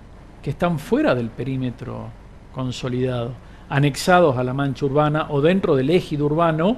[0.43, 2.09] que están fuera del perímetro
[2.53, 3.31] consolidado,
[3.69, 6.77] anexados a la mancha urbana o dentro del ejido urbano,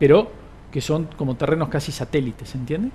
[0.00, 0.39] pero
[0.70, 2.90] que son como terrenos casi satélites, ¿entiende?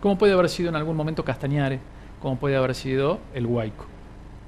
[0.00, 1.80] Como puede haber sido en algún momento Castañares,
[2.20, 3.86] como puede haber sido el Huayco.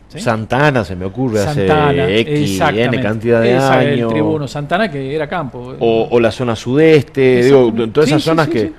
[0.08, 4.00] Santana se me ocurre hace X, N cantidad de años.
[4.04, 5.74] El tribuno Santana que era campo.
[5.80, 8.72] O, la zona sudeste, digo, todas esas zonas que,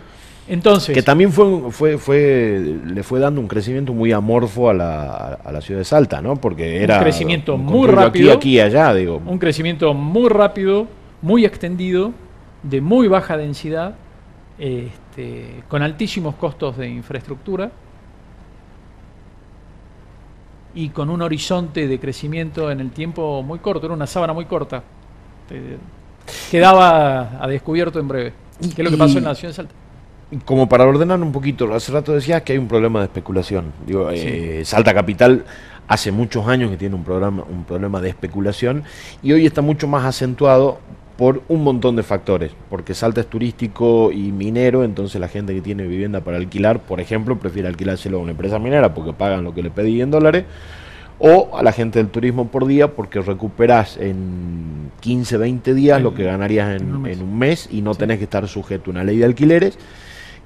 [0.47, 5.39] Entonces, que también fue, fue, fue, le fue dando un crecimiento muy amorfo a la,
[5.43, 6.35] a la ciudad de Salta, ¿no?
[6.35, 8.33] Porque era un crecimiento muy rápido.
[8.33, 9.21] Aquí, aquí, allá, digo.
[9.23, 10.87] Un crecimiento muy rápido,
[11.21, 12.11] muy extendido,
[12.63, 13.95] de muy baja densidad,
[14.57, 17.71] este, con altísimos costos de infraestructura
[20.73, 24.45] y con un horizonte de crecimiento en el tiempo muy corto, era una sábana muy
[24.45, 24.83] corta.
[26.51, 28.33] Quedaba a descubierto en breve.
[28.59, 29.73] ¿Qué es lo que pasó en la ciudad de Salta?
[30.45, 33.73] Como para ordenar un poquito, hace rato decías que hay un problema de especulación.
[33.85, 35.43] Digo, eh, Salta Capital
[35.87, 38.83] hace muchos años que tiene un, programa, un problema de especulación
[39.23, 40.79] y hoy está mucho más acentuado
[41.19, 45.59] por un montón de factores, porque Salta es turístico y minero, entonces la gente que
[45.59, 49.53] tiene vivienda para alquilar, por ejemplo, prefiere alquilárselo a una empresa minera porque pagan lo
[49.53, 50.45] que le pedí en dólares,
[51.19, 56.13] o a la gente del turismo por día porque recuperas en 15, 20 días lo
[56.13, 57.67] que ganarías en, un mes.
[57.69, 59.77] y no tenés que estar sujeto a una ley de alquileres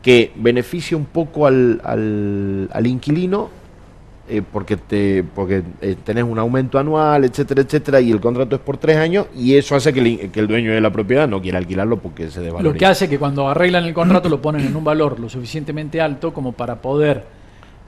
[0.02, 3.52] que beneficia un poco al, al, al inquilino
[4.30, 8.62] eh, porque te porque eh, tenés un aumento anual, etcétera, etcétera, y el contrato es
[8.62, 11.42] por tres años, y eso hace que el, que el dueño de la propiedad no
[11.42, 12.74] quiera alquilarlo porque se devaloriza.
[12.74, 16.00] Lo que hace que cuando arreglan el contrato lo ponen en un valor lo suficientemente
[16.00, 17.24] alto como para poder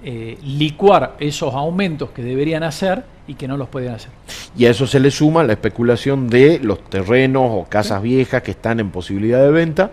[0.04, 4.12] eh, licuar esos aumentos que deberían hacer y que no los pueden hacer.
[4.58, 8.52] Y a eso se le suma la especulación de los terrenos o casas viejas que
[8.52, 9.92] están en posibilidad de venta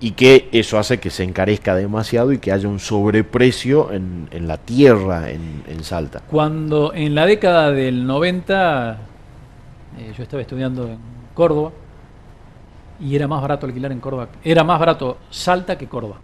[0.00, 4.56] y que eso hace que se encarezca demasiado y que haya un sobreprecio en, la
[4.56, 6.22] tierra en, Salta.
[6.28, 8.98] Cuando en la década del 90
[9.98, 10.98] eh, yo estaba estudiando en
[11.34, 11.72] Córdoba
[13.00, 16.18] y era más barato alquilar en Córdoba, era más barato Salta que Córdoba.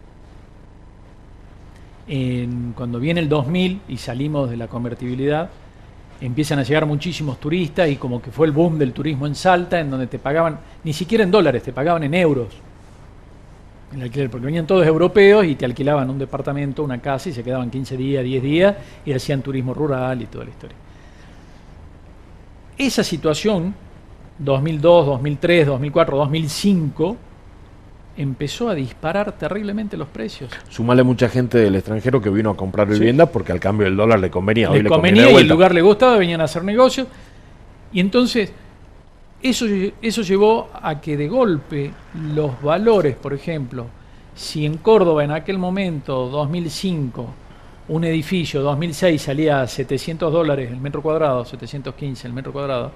[2.74, 5.50] cuando viene el 2000 y salimos de la convertibilidad,
[6.20, 9.80] empiezan a llegar muchísimos turistas y como que fue el boom del turismo en Salta,
[9.80, 12.65] en donde te pagaban, ni siquiera en dólares, te pagaban en euros
[13.94, 17.42] el alquiler, porque venían todos europeos y te alquilaban un departamento, una casa y se
[17.42, 20.76] quedaban 15 días, 10 días y hacían turismo rural y toda la historia.
[22.78, 23.74] Esa situación,
[24.38, 27.16] 2002, 2003, 2004, 2005,
[28.18, 30.50] empezó a disparar terriblemente los precios.
[30.68, 34.18] Sumale mucha gente del extranjero que vino a comprar vivienda porque al cambio del dólar
[34.18, 34.70] le convenía.
[34.70, 37.06] Le, convenía y el lugar le gustaba, venían a hacer negocios.
[37.92, 38.52] Y entonces
[39.50, 39.66] eso,
[40.00, 43.86] eso llevó a que de golpe los valores, por ejemplo,
[44.34, 47.26] si en Córdoba en aquel momento, 2005,
[47.88, 52.92] un edificio 2006 salía a 700 dólares el metro cuadrado, 715 el metro cuadrado,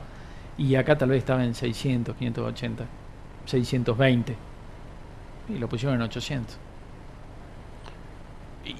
[0.58, 2.84] y acá tal vez estaba en 600, 580,
[3.46, 4.36] 620,
[5.48, 6.58] y lo pusieron en 800.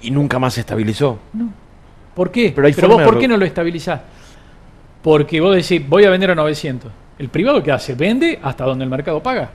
[0.02, 1.18] ¿Y nunca más se estabilizó?
[1.32, 1.48] No.
[2.14, 2.52] ¿Por qué?
[2.54, 4.00] Pero, Pero vos, ¿por qué no lo estabilizás?
[5.02, 6.92] Porque vos decís, voy a vender a 900.
[7.20, 9.50] El privado que hace, vende hasta donde el mercado paga.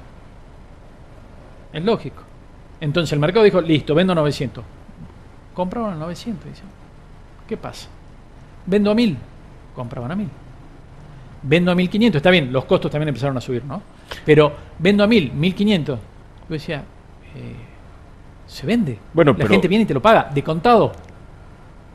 [1.73, 2.21] Es lógico.
[2.80, 4.63] Entonces el mercado dijo, listo, vendo a 900.
[5.51, 6.45] Compraban a 900.
[6.45, 6.62] Dice,
[7.47, 7.88] ¿Qué pasa?
[8.67, 9.17] Vendo a 1000.
[9.73, 10.30] Compraban a 1000.
[11.41, 12.19] Vendo a 1500.
[12.19, 13.82] Está bien, los costos también empezaron a subir, ¿no?
[14.23, 15.99] Pero vendo a 1000, 1500.
[16.47, 16.84] Yo decía,
[17.36, 17.56] eh,
[18.45, 18.99] se vende.
[19.12, 20.91] Bueno, La gente viene y te lo paga, de contado.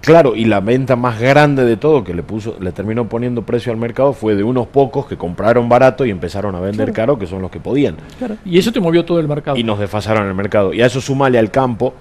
[0.01, 3.71] Claro, y la venta más grande de todo que le puso, le terminó poniendo precio
[3.71, 7.27] al mercado fue de unos pocos que compraron barato y empezaron a vender caro, que
[7.27, 7.97] son los que podían.
[8.45, 9.57] Y eso te movió todo el mercado.
[9.57, 10.73] Y nos desfasaron el mercado.
[10.73, 11.93] Y a eso sumale al campo,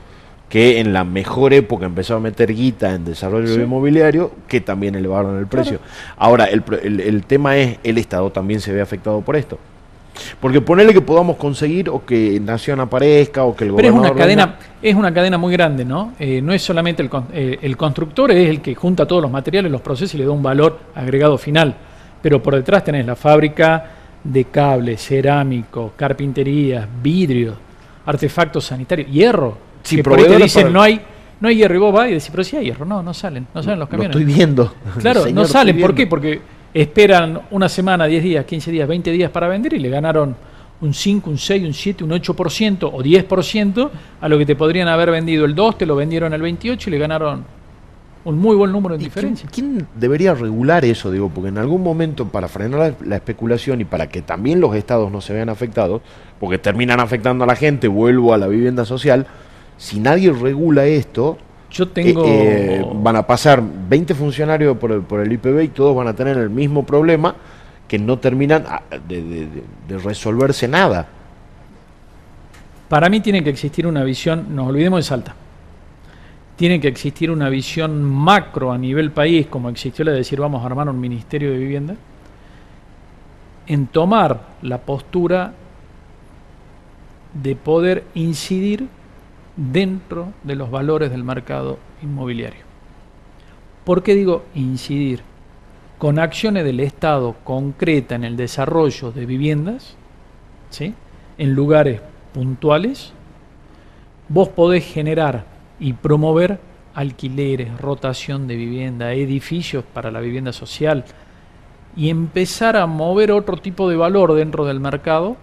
[0.48, 5.38] que en la mejor época empezó a meter guita en desarrollo inmobiliario, que también elevaron
[5.38, 5.80] el precio.
[6.18, 9.60] Ahora, el, el tema es, el Estado también se ve afectado por esto.
[10.39, 14.13] Porque ponerle que podamos conseguir o que Nación aparezca o que el Pero es una
[14.13, 16.13] cadena, es una cadena muy grande, ¿no?
[16.19, 19.71] Eh, no es solamente el, eh, el constructor, es el que junta todos los materiales,
[19.71, 21.75] los procesos y le da un valor agregado final.
[22.21, 23.91] Pero por detrás tenés la fábrica
[24.23, 27.55] de cables, cerámicos, carpinterías, vidrio,
[28.05, 29.58] artefactos sanitarios, hierro.
[29.84, 31.01] Si que por dicen no hay
[31.39, 33.47] no hay hierro y vos vas y decís, pero si hay hierro, no, no salen,
[33.53, 34.15] no salen los camiones.
[34.15, 34.73] Lo estoy viendo.
[34.99, 36.08] Claro, no salen, ¿por qué?
[36.08, 36.41] Porque
[36.73, 40.36] esperan una semana, 10 días, 15 días, 20 días para vender y le ganaron
[40.82, 43.89] un 5, un 6, un 7, un 8% o 10%
[44.21, 46.91] a lo que te podrían haber vendido el 2, te lo vendieron el 28 y
[46.91, 47.60] le ganaron
[48.25, 49.49] un muy buen número de diferencia.
[49.51, 51.12] ¿quién, debería regular eso?
[51.12, 55.12] Digo, porque en algún momento para frenar la, especulación y para que también los estados
[55.12, 56.01] no se vean afectados,
[56.39, 59.27] porque terminan afectando a la gente, vuelvo a la vivienda social,
[59.77, 61.38] si nadie regula esto,
[61.69, 62.25] yo tengo.
[62.25, 66.08] Eh, eh, van a pasar 20 funcionarios por el, por el IPB y todos van
[66.08, 67.36] a tener el mismo problema
[67.88, 69.63] que no terminan ah, de,
[70.03, 71.08] resolverse nada.
[72.88, 75.36] Para mí tiene que existir una visión, nos olvidemos de Salta,
[76.55, 80.63] tiene que existir una visión macro a nivel país, como existió la de decir vamos
[80.63, 81.95] a armar un ministerio de vivienda,
[83.67, 85.53] en tomar la postura
[87.34, 88.88] de poder incidir
[89.60, 92.62] dentro de los valores del mercado inmobiliario.
[93.84, 95.22] ¿Por qué digo incidir?
[95.98, 99.95] Con acciones del Estado concreta en el desarrollo de viviendas,
[100.69, 100.93] ¿sí?
[101.38, 102.00] en lugares
[102.34, 103.12] puntuales,
[104.30, 105.45] vos podés generar
[105.78, 106.60] y promover
[106.93, 111.04] alquileres, rotación de vivienda, edificios para la vivienda social
[111.98, 115.36] y empezar a mover otro tipo de valor dentro del mercado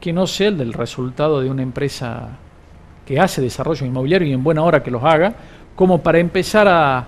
[0.00, 2.38] que no sea el del resultado de una empresa
[3.06, 5.34] que hace desarrollo inmobiliario y en buena hora que los haga,
[5.76, 7.06] como para empezar a,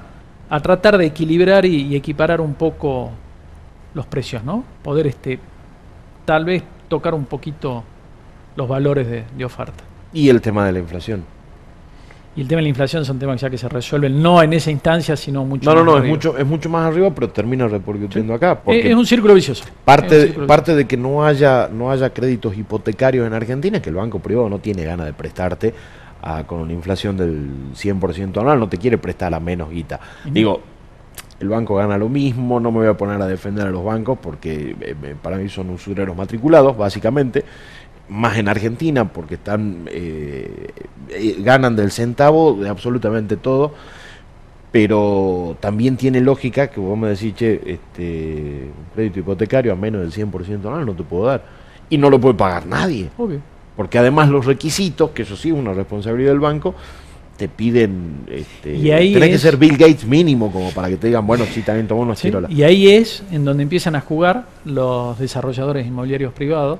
[0.63, 3.11] tratar de equilibrar y, equiparar un poco
[3.93, 4.65] los precios, ¿no?
[4.83, 5.41] Poder este
[6.25, 7.83] tal vez tocar un poquito
[8.55, 9.83] los valores de, oferta.
[10.13, 11.25] Y el tema de la inflación.
[12.39, 14.71] Y el tema de la inflación son temas ya que se resuelven no en esa
[14.71, 17.31] instancia, sino mucho no, más No, no, no, es mucho, es mucho más arriba, pero
[17.31, 18.61] termina repercutiendo acá.
[18.69, 19.65] es, un círculo vicioso.
[19.85, 23.97] Parte, parte de que no haya, no haya créditos hipotecarios en Argentina es que el
[23.97, 25.75] banco privado no tiene ganas de prestarte
[26.47, 29.99] con una inflación del 100% anual, no te quiere prestar a menos guita.
[30.31, 30.63] Digo,
[31.41, 34.17] el banco gana lo mismo, no me voy a poner a defender a los bancos
[34.21, 37.45] porque eh, para mí son usureros matriculados, básicamente
[38.09, 40.69] más en Argentina porque están eh,
[41.11, 43.75] eh, ganan del centavo de absolutamente todo
[44.71, 50.03] pero también tiene lógica que vos me decís, che, este, un crédito hipotecario a menos
[50.03, 51.43] del 100% anual no te puedo dar.
[51.89, 53.09] Y no lo puede pagar nadie.
[53.17, 53.41] Obvio.
[53.77, 56.75] Porque además los requisitos, que eso sí es una responsabilidad del banco,
[57.39, 60.97] te piden, este, Y ahí tenés que es- ser Bill Gates mínimo como para que
[60.97, 62.31] te digan, bueno, sí, también tomó unos ¿sí?
[62.51, 66.79] Y ahí es en donde empiezan a jugar los desarrolladores inmobiliarios privados,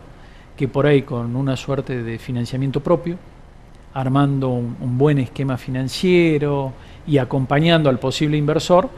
[0.59, 3.17] que por ahí con una suerte de financiamiento propio,
[3.95, 6.73] armando un, un buen esquema financiero
[7.07, 8.91] y acompañando al posible inversor,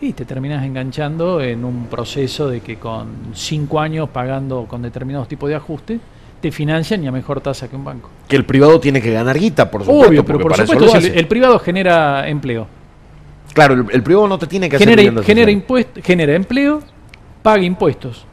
[0.00, 5.26] y te terminas enganchando en un proceso de que con cinco años pagando con determinados
[5.26, 6.00] tipos de ajustes,
[6.40, 8.10] te financian y a mejor tasa que un banco.
[8.28, 10.08] Que el privado tiene que ganar guita, por supuesto.
[10.08, 12.66] Obvio, pero por supuesto si el, privado genera empleo.
[13.54, 16.80] Claro, el, el privado no te tiene que hacer genera, vivienda genera, genera empleo,
[17.42, 18.26] paga impuestos.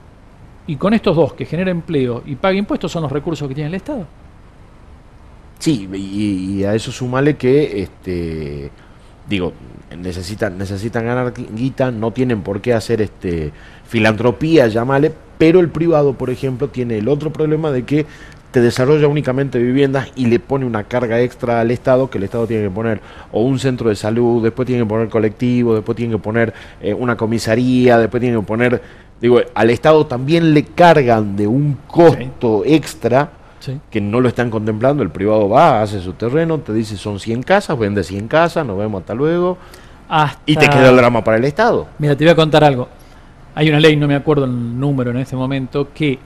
[0.69, 3.69] Y con estos dos, que genera empleo y paga impuestos, son los recursos que tiene
[3.69, 4.05] el Estado.
[5.58, 8.69] Sí, y, a eso sumale que, este,
[9.27, 9.51] digo,
[9.97, 13.51] necesitan, necesitan ganar guita, no tienen por qué hacer este
[13.88, 18.05] filantropía, llamale, pero el privado, por ejemplo, tiene el otro problema de que
[18.51, 22.47] te desarrolla únicamente viviendas y le pone una carga extra al Estado que el Estado
[22.47, 22.99] tiene que poner
[23.32, 26.93] o un centro de salud, después tiene que poner colectivo, después tiene que poner eh,
[26.93, 28.82] una comisaría, después tiene que poner,
[29.21, 33.79] digo, al Estado también le cargan de un costo extra ¿sí?
[33.89, 37.43] que no lo están contemplando, el privado va, hace su terreno, te dice son 100
[37.43, 39.58] casas, vende 100 casas, nos vemos hasta luego,
[40.08, 41.88] Hasta- y te queda el drama para el Estado.
[41.99, 42.88] Mira, te voy a contar algo.
[43.55, 46.17] Hay una ley, no me acuerdo el número en este momento, que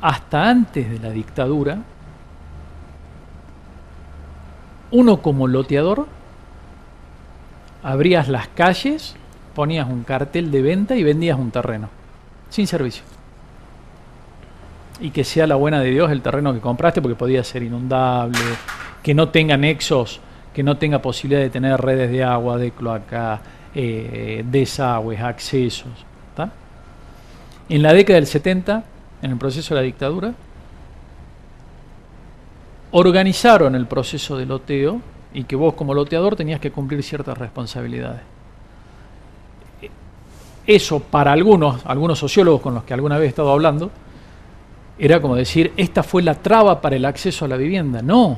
[0.00, 1.78] hasta antes de la dictadura,
[4.90, 6.06] uno como loteador,
[7.82, 9.16] abrías las calles,
[9.54, 11.88] ponías un cartel de venta y vendías un terreno,
[12.50, 13.04] sin servicio.
[15.00, 18.38] Y que sea la buena de Dios el terreno que compraste, porque podía ser inundable,
[19.02, 20.20] que no tenga nexos,
[20.52, 23.40] que no tenga posibilidad de tener redes de agua, de cloaca,
[23.74, 26.04] eh, desagües, accesos.
[26.34, 26.50] ¿tá?
[27.68, 28.84] En la década del 70,
[29.22, 30.34] en el proceso de la dictadura,
[32.90, 35.00] organizaron el proceso de loteo
[35.34, 38.22] y que vos como loteador tenías que cumplir ciertas responsabilidades.
[40.68, 43.90] Eso para algunos, algunos sociólogos con los que alguna vez he estado hablando,
[44.98, 48.02] era como decir, esta fue la traba para el acceso a la vivienda.
[48.02, 48.36] No,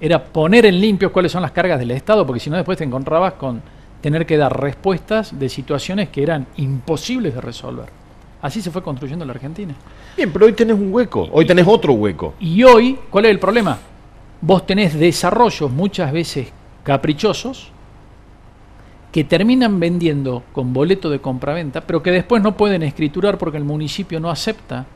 [0.00, 2.84] era poner en limpio cuáles son las cargas del Estado, porque si no después te
[2.84, 3.60] encontrabas con
[4.00, 7.86] tener que dar respuestas de situaciones que eran imposibles de resolver.
[8.40, 9.74] Así se fue construyendo la Argentina.
[10.16, 12.34] Bien, pero hoy tenés un hueco, hoy tenés otro hueco.
[12.38, 13.76] Y hoy, ¿cuál es el problema?
[14.40, 16.52] Vos tenés desarrollos muchas veces
[16.84, 17.72] caprichosos
[19.14, 23.62] que terminan vendiendo con boleto de compraventa, pero que después no pueden escriturar porque el
[23.62, 24.86] municipio no acepta,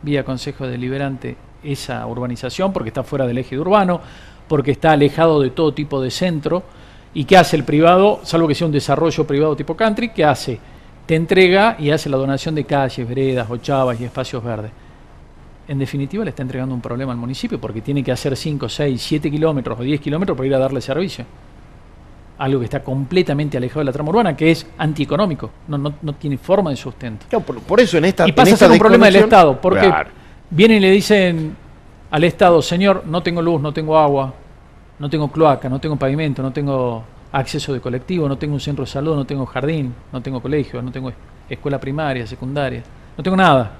[0.00, 4.00] vía Consejo Deliberante, esa urbanización porque está fuera del eje urbano,
[4.46, 6.62] porque está alejado de todo tipo de centro.
[7.14, 8.20] ¿Y qué hace el privado?
[8.22, 10.60] Salvo que sea un desarrollo privado tipo country, ¿qué hace?
[11.04, 14.70] Te entrega y hace la donación de calles, veredas, ochavas y espacios verdes.
[15.66, 19.02] En definitiva, le está entregando un problema al municipio porque tiene que hacer 5, 6,
[19.02, 21.24] 7 kilómetros o 10 kilómetros para ir a darle servicio.
[22.38, 26.12] Algo que está completamente alejado de la trama urbana, que es antieconómico, no, no, no
[26.14, 27.26] tiene forma de sustento.
[27.28, 29.86] Claro, por, por eso en esta Y pasa a ser un problema del Estado, porque
[29.88, 30.10] Claro.
[30.50, 31.56] vienen y le dicen
[32.10, 34.32] al Estado, señor, no tengo luz, no tengo agua,
[35.00, 38.84] no tengo cloaca, no tengo pavimento, no tengo acceso de colectivo, no tengo un centro
[38.84, 41.16] de salud, no tengo jardín, no tengo colegio, no tengo es-
[41.50, 42.82] escuela primaria, secundaria,
[43.16, 43.72] no tengo nada.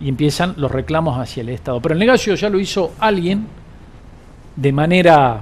[0.00, 1.80] Y empiezan los reclamos hacia el Estado.
[1.80, 3.46] Pero el negocio ya lo hizo alguien
[4.56, 5.40] de manera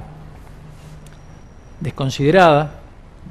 [1.80, 2.80] desconsiderada,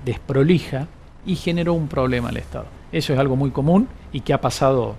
[0.06, 0.88] desprolija
[1.26, 2.66] y generó un problema al Estado.
[2.92, 4.96] Eso es algo muy común y que ha pasado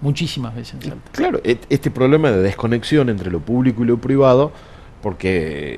[0.00, 1.10] muchísimas veces en Salta.
[1.12, 4.50] Claro, et- este problema de desconexión entre lo público y lo privado,
[5.00, 5.28] porque,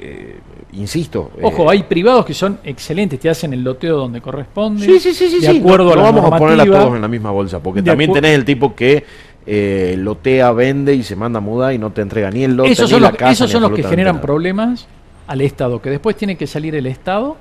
[0.02, 0.36] eh,
[0.72, 1.30] insisto...
[1.42, 5.12] Ojo, eh, hay privados que son excelentes, te hacen el loteo donde corresponde, Sí, sí,
[5.14, 5.40] sí, sí.
[5.40, 5.58] de sí.
[5.60, 7.82] acuerdo no, a no la vamos a poner a todos en la misma bolsa, porque
[7.82, 9.04] también tenés el tipo que
[9.46, 12.72] eh, lotea, vende y se manda a mudar y no te entrega ni el lote
[12.72, 13.32] Esos ni son la los, casa.
[13.32, 14.22] esos son los que generan nada.
[14.22, 14.86] problemas
[15.26, 17.36] al Estado, que después tiene que salir el Estado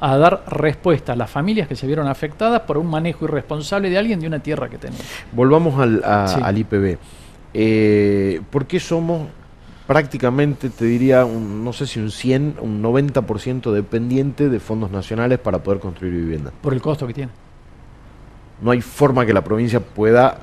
[0.00, 3.98] a dar respuesta a las familias que se vieron afectadas por un manejo irresponsable de
[3.98, 4.98] alguien de una tierra que tenía.
[5.32, 6.40] Volvamos al, a- Sí.
[6.42, 6.96] al IPB.
[7.52, 9.28] Eh, ¿Por qué somos
[9.86, 15.38] prácticamente, te diría, un, no sé si un 100, un 90% dependiente de fondos nacionales
[15.38, 16.52] para poder construir vivienda?
[16.62, 17.32] Por el costo que tiene.
[18.62, 20.38] No hay forma que la provincia pueda,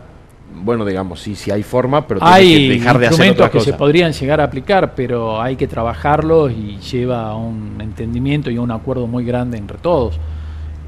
[0.54, 3.72] bueno, digamos, sí, sí hay forma, pero Hay que dejar de hacer instrumentos otras que
[3.72, 8.58] se podrían llegar a aplicar, pero hay que trabajarlos y lleva a un entendimiento y
[8.58, 10.20] a un acuerdo muy grande entre todos.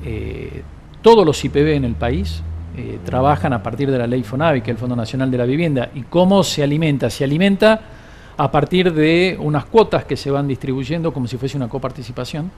[0.06, 0.64] Eh,
[1.02, 2.42] todos los IPB en el país
[2.78, 5.46] eh, trabajan a partir de la ley FONAVI, que es el Fondo Nacional de la
[5.46, 5.90] Vivienda.
[5.94, 7.10] ¿Y cómo se alimenta?
[7.10, 7.82] Se alimenta
[8.38, 12.52] a partir de unas cuotas que se van distribuyendo como si fuese una coparticipación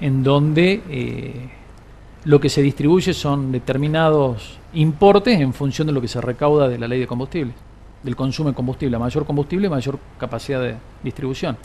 [0.00, 1.48] en donde eh,
[2.24, 6.78] lo que se distribuye son determinados importes en función de lo que se recauda de
[6.78, 7.52] la ley de combustible,
[8.02, 8.98] del consumo de combustible.
[8.98, 11.56] Mayor combustible, mayor capacidad de distribución.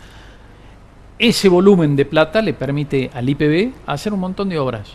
[1.18, 4.90] Ese volumen de plata le permite al IPB hacer un montón de obras,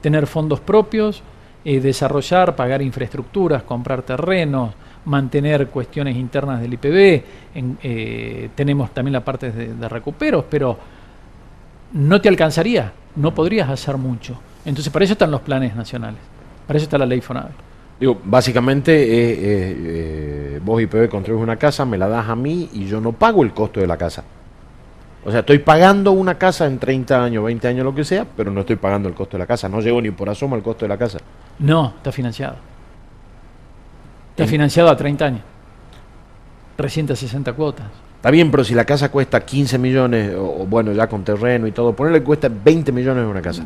[0.00, 1.22] tener fondos propios,
[1.64, 4.72] eh, desarrollar, pagar infraestructuras, comprar terrenos,
[5.04, 7.22] mantener cuestiones internas del IPB,
[7.82, 10.78] eh, tenemos también la parte de, recuperos, pero
[11.92, 14.38] no te alcanzaría, no podrías hacer mucho.
[14.68, 16.20] Entonces, para eso están los planes nacionales,
[16.66, 17.48] para eso está la ley FONAVE.
[17.98, 22.86] Digo, básicamente eh, eh, vos IPB construís una casa, me la das a mí y
[22.86, 24.24] yo no pago el costo de la casa.
[25.24, 28.50] O sea, estoy pagando una casa en 30 años, 20 años, lo que sea, pero
[28.50, 29.68] no estoy pagando el costo de la casa.
[29.68, 31.18] No llego ni por asomo al costo de la casa.
[31.58, 32.56] No, está financiado.
[34.30, 35.42] Está financiado a 30 años.
[36.76, 37.86] 360 cuotas.
[38.28, 41.72] Está bien, pero si la casa cuesta 15 millones, o, bueno, ya con terreno y
[41.72, 43.64] todo, ponerle que cuesta 20 millones en una casa.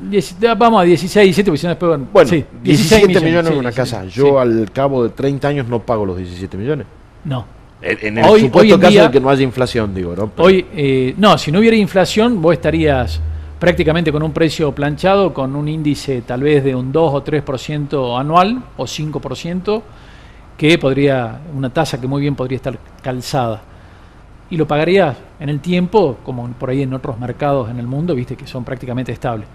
[0.56, 2.12] vamos a 16, 17, porque si no después...
[2.12, 4.04] Bueno, sí, 17 millones, en una casa.
[4.04, 6.86] Yo al cabo de 30 años no pago los 17 millones.
[7.24, 7.44] No.
[7.80, 10.30] En, el supuesto caso de que no haya inflación, digo, ¿no?
[10.36, 13.20] Hoy, eh, no, si no hubiera inflación, vos estarías
[13.58, 18.20] prácticamente con un precio planchado, con un índice tal vez de un 2 o 3%
[18.20, 19.82] anual, o 5%,
[20.56, 23.71] que podría, una tasa que muy bien podría estar calzada.
[24.52, 28.14] Y lo pagarías en el tiempo, como por ahí en otros mercados en el mundo,
[28.14, 29.48] viste que son prácticamente estables.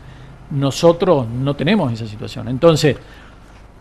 [0.49, 2.47] Nosotros no tenemos esa situación.
[2.47, 2.97] Entonces,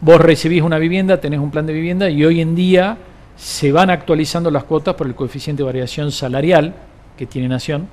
[0.02, 2.98] vos recibís una vivienda, tenés un plan de vivienda y hoy en día
[3.34, 6.74] se van actualizando las cuotas por el coeficiente de variación salarial
[7.16, 7.88] que tiene Nación,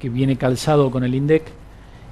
[0.00, 1.44] que viene calzado con el INDEC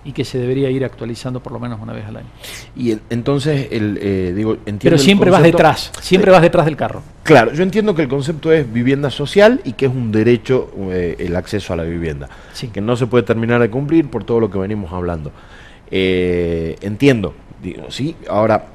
[0.04, 2.28] y que se debería ir actualizando por lo menos una vez al año.
[2.76, 7.02] Y entonces, el, eh, digo, entiendo Pero siempre vas detrás, siempre vas detrás del carro.
[7.22, 11.16] Claro, yo entiendo que el concepto es vivienda social y que es un derecho eh,
[11.20, 12.28] el acceso a la vivienda,
[12.72, 15.30] que no se puede terminar de cumplir por todo lo que venimos hablando.
[15.90, 18.66] Eh, entiendo, digo, sí, ahora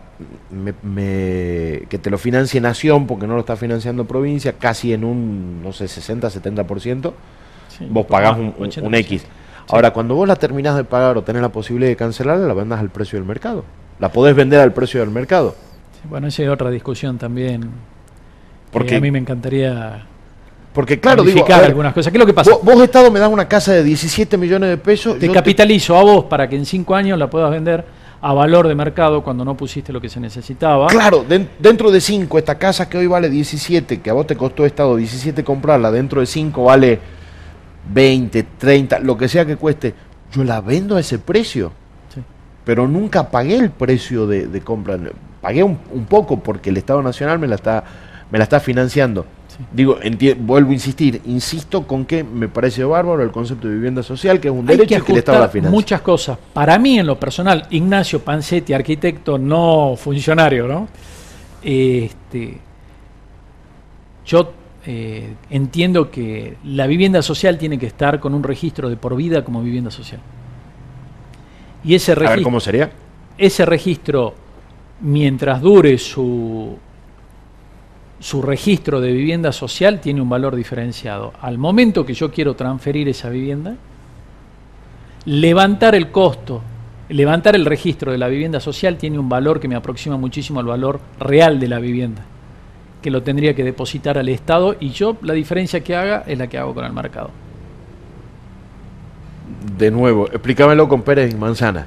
[0.50, 5.74] que te lo financie Nación porque no lo está financiando provincia, casi en un, no
[5.74, 7.14] sé, 60, 70%,
[7.90, 9.26] vos pagás un, un X.
[9.70, 12.80] Ahora, cuando vos la terminás de pagar o tenés la posibilidad de cancelarla, la vendas
[12.80, 13.66] al precio del mercado.
[14.00, 15.56] La podés vender al precio del mercado.
[16.10, 17.70] bueno, esa es otra discusión también.
[18.72, 20.06] Porque a mí me encantaría
[20.78, 22.12] porque claro, digo, algunas cosas.
[22.12, 22.52] ¿Qué es lo que pasa?
[22.62, 25.18] Vos, Estado, me das una casa de 17 millones de pesos.
[25.18, 27.84] Te capitalizo a vos para que en 5 años la puedas vender
[28.22, 30.86] a valor de mercado cuando no pusiste lo que se necesitaba.
[30.86, 34.68] Claro, dentro de 5, esta casa que hoy vale 17, que a vos te costó
[34.68, 37.00] Estado 17 comprarla, dentro de 5 vale
[37.94, 39.94] 20, 30, lo que sea que cueste,
[40.32, 41.72] yo la vendo a ese precio.
[42.64, 45.00] Pero nunca pagué el precio de, compra.
[45.42, 45.78] Pagué un,
[46.10, 47.84] poco porque el Estado Nacional me la está,
[48.30, 49.26] me la está financiando.
[49.72, 49.98] Digo,
[50.40, 54.50] vuelvo a insistir, insisto con que me parece bárbaro el concepto de vivienda social, que
[54.50, 55.72] es un derecho que, el Estado la financia.
[55.72, 56.38] Muchas cosas.
[56.54, 60.88] Para mí, en lo personal, Ignacio Pancetti, arquitecto no funcionario, ¿no?
[61.64, 62.60] Este,
[64.26, 64.54] yo
[64.90, 69.44] eh, entiendo que la vivienda social tiene que estar con un registro de por vida
[69.44, 70.22] como vivienda social.
[71.84, 72.92] Y ese registro, A ver, ¿cómo sería?
[73.38, 74.34] Ese registro,
[75.02, 76.78] mientras dure su,
[78.22, 81.34] su registro de vivienda social, tiene un valor diferenciado.
[81.42, 83.76] Al momento que yo quiero transferir esa vivienda,
[85.26, 86.62] levantar el costo,
[87.10, 90.66] levantar el registro de la vivienda social tiene un valor que me aproxima muchísimo al
[90.66, 92.24] valor real de la vivienda
[93.02, 96.48] que lo tendría que depositar al Estado y yo la diferencia que haga es la
[96.48, 97.30] que hago con el mercado.
[99.78, 101.86] De nuevo, explícamelo con Pérez y Manzana.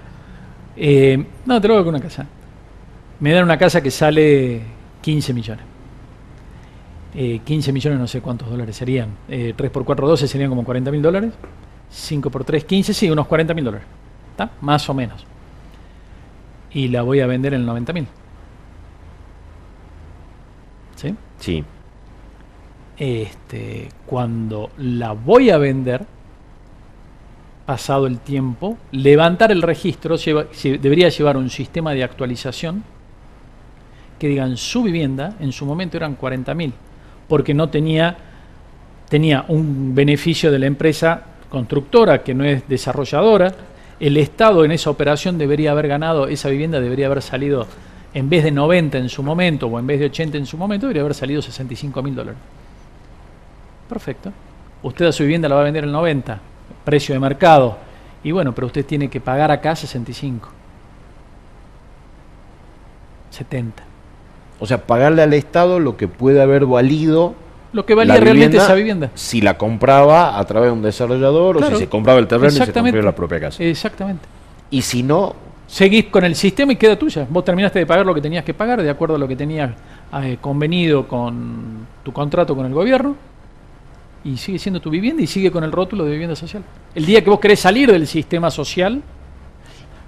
[0.77, 2.27] Eh, no, te lo hago con una casa.
[3.19, 4.63] Me dan una casa que sale
[5.01, 5.65] 15 millones.
[7.13, 9.11] 15 eh, millones no sé cuántos dólares serían.
[9.27, 11.33] 3 eh, por 4, 12 serían como 40 mil dólares.
[11.91, 13.87] 5 por 3, 15, sí, unos 40 mil dólares.
[14.31, 14.53] ¿Está?
[14.61, 15.27] Más o menos.
[16.73, 18.07] Y la voy a vender en 90 mil.
[21.01, 21.15] ¿Sí?
[21.39, 21.65] Sí.
[22.99, 26.05] Este, cuando la voy a vender,
[27.65, 32.83] pasado el tiempo, levantar el registro debería llevar un sistema de actualización
[34.19, 36.73] que digan su vivienda en su momento eran 40.000,
[37.27, 38.17] porque no tenía,
[39.09, 43.55] tenía un beneficio de la empresa constructora que no es desarrolladora.
[43.99, 47.67] El Estado en esa operación debería haber ganado, esa vivienda debería haber salido
[48.13, 50.87] en vez de 90 en su momento o en vez de 80 en su momento,
[50.87, 52.41] debería haber salido 65 mil dólares.
[53.89, 54.33] Perfecto.
[54.83, 56.39] Usted a su vivienda la va a vender el 90,
[56.85, 57.79] precio de mercado.
[58.23, 60.49] Y bueno, pero usted tiene que pagar acá 65.
[63.31, 63.83] 70.
[64.59, 67.35] O sea, pagarle al Estado lo que puede haber valido.
[67.73, 69.11] Lo que valía realmente esa vivienda.
[69.15, 72.57] Si la compraba a través de un desarrollador o si se compraba el terreno y
[72.57, 73.63] se compraba la propia casa.
[73.63, 74.27] Exactamente.
[74.71, 75.35] Y si no,
[75.71, 77.27] seguís con el sistema y queda tuya.
[77.31, 79.71] Vos terminaste de pagar lo que tenías que pagar de acuerdo a lo que tenías
[80.21, 83.15] eh, convenido con tu contrato con el gobierno
[84.25, 86.65] y sigue siendo tu vivienda y sigue con el rótulo de vivienda social.
[86.95, 89.01] El día que vos querés salir del sistema social,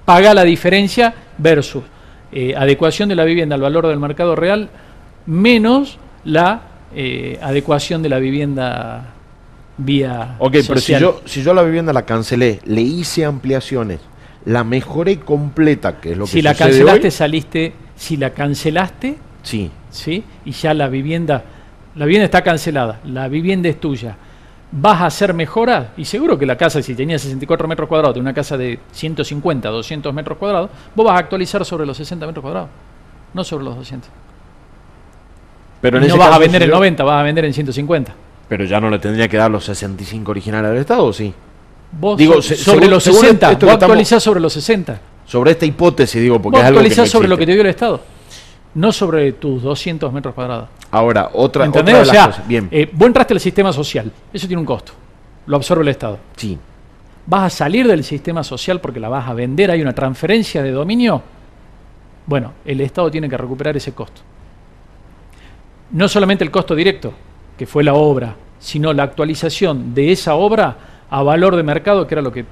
[0.05, 1.85] paga la diferencia versus
[2.33, 4.69] eh, adecuación de la vivienda al valor del mercado real
[5.27, 6.63] menos la
[6.95, 9.15] eh, adecuación de la vivienda
[9.77, 14.01] vía Ok, pero si yo, si yo la vivienda la cancelé, le hice ampliaciones,
[14.45, 19.71] la mejoré completa, que es lo que Si la cancelaste, saliste, si la cancelaste, sí.
[19.91, 20.25] ¿sí?
[20.45, 21.45] y ya la vivienda,
[21.95, 24.17] la vivienda está cancelada, la vivienda es tuya,
[24.73, 28.21] vas a hacer mejoras, y seguro que la casa, si tenía 64 metros cuadrados, de
[28.21, 32.43] una casa de 150, 200 metros cuadrados, vos vas a actualizar sobre los 60 metros
[32.43, 32.71] cuadrados,
[33.35, 34.11] no sobre los 200.
[35.81, 38.15] Pero no vas a vender en 90, vas a vender en 150.
[38.49, 41.35] Pero ya no le tendría que dar los 65 originales al Estado, ¿o sí?
[41.93, 45.01] Vos digo, sobre los 60, vos actualizás sobre los 60.
[45.27, 47.69] Sobre esta hipótesis, digo, porque vos es algo actualizás sobre lo que te dio el
[47.69, 48.01] Estado,
[48.75, 50.69] no sobre tus 200 metros cuadrados.
[50.91, 52.09] Ahora, otra, ¿Entendés?
[52.09, 52.69] o sea, Bien.
[52.71, 54.93] Eh, vos entraste al sistema social, eso tiene un costo,
[55.47, 56.19] lo absorbe el Estado.
[56.37, 56.59] Sí.
[57.27, 60.73] Vas a salir del sistema social porque la vas a vender, hay una transferencia de
[60.73, 61.23] dominio.
[62.27, 64.23] Bueno, el Estado tiene que recuperar ese costo
[65.93, 67.13] no solamente el costo directo,
[67.57, 70.77] que fue la obra, sino la actualización de esa obra
[71.13, 72.47] a valor de mercado, que era lo que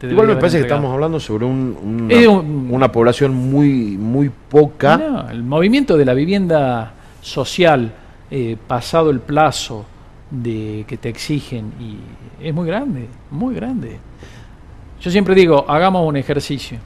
[0.00, 4.96] te Igual me parece que estamos hablando sobre una, población muy, muy poca.
[4.96, 7.92] No, el movimiento de la vivienda social,
[8.32, 9.86] eh, pasado el plazo
[10.28, 11.98] de que te exigen, y
[12.44, 13.98] es muy grande, muy grande.
[15.00, 16.78] Yo siempre digo, hagamos un ejercicio.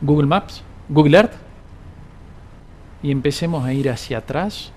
[0.00, 1.34] Google Maps, Google Earth,
[3.02, 4.72] y empecemos a ir hacia atrás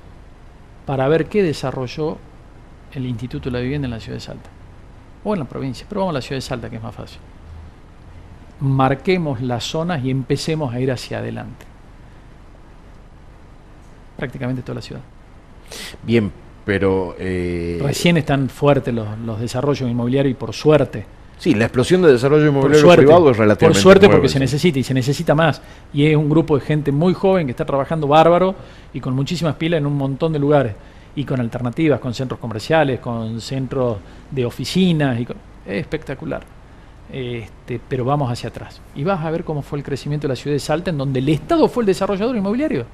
[0.85, 2.17] para ver qué desarrolló
[2.93, 4.49] el Instituto de la Vivienda en la ciudad de Salta
[5.23, 7.19] o en la provincia, pero vamos a la ciudad de Salta que es más fácil.
[8.61, 11.65] Marquemos las zonas y empecemos a ir hacia adelante.
[14.17, 15.01] Prácticamente toda la ciudad.
[16.03, 16.31] Bien,
[16.65, 17.15] pero...
[17.17, 21.05] Eh, Recién están fuertes los, los desarrollos inmobiliarios y por suerte
[21.39, 24.83] Sí, la explosión de desarrollo inmobiliario privado es relativamente Por suerte porque se necesita y
[24.83, 25.61] se necesita más.
[25.93, 28.55] Y es un grupo de gente muy joven que está trabajando bárbaro
[28.93, 30.73] y con muchísimas pilas en un montón de lugares.
[31.15, 33.97] Y con alternativas, con centros comerciales, con centros
[34.31, 35.19] de oficinas.
[35.19, 35.27] Y es
[35.65, 36.43] espectacular.
[37.11, 38.81] Este, pero vamos hacia atrás.
[38.95, 41.19] Y vas a ver cómo fue el crecimiento de la ciudad de Salta, en donde
[41.19, 42.85] el Estado fue el desarrollador inmobiliario.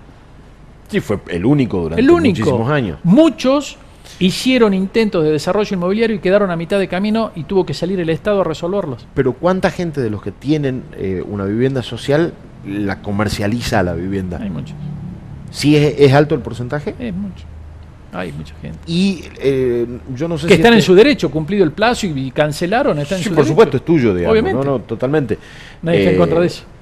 [0.88, 2.40] Sí, fue el único durante el único.
[2.40, 3.00] muchísimos años.
[3.04, 3.78] Muchos
[4.20, 8.00] hicieron intentos de desarrollo inmobiliario y quedaron a mitad de camino y tuvo que salir
[8.00, 9.08] el Estado a resolverlos.
[9.14, 12.34] Pero ¿cuánta gente de los que tienen eh, una vivienda social
[12.66, 14.40] la comercializa la vivienda?
[14.42, 14.76] Hay muchos.
[15.52, 16.96] ¿Sí es, alto el porcentaje?
[17.00, 17.46] Es mucho.
[18.16, 18.80] Hay mucha gente.
[18.88, 19.86] Y eh,
[20.16, 23.20] yo no sé que están en este su derecho, cumplido el plazo y, cancelaron, están
[23.20, 24.32] sí, en por supuesto, es tuyo, digamos.
[24.32, 24.64] Obviamente.
[24.64, 25.38] No, no, totalmente.
[25.82, 26.64] Nadie está en contra de eso.
[26.64, 26.76] Eh,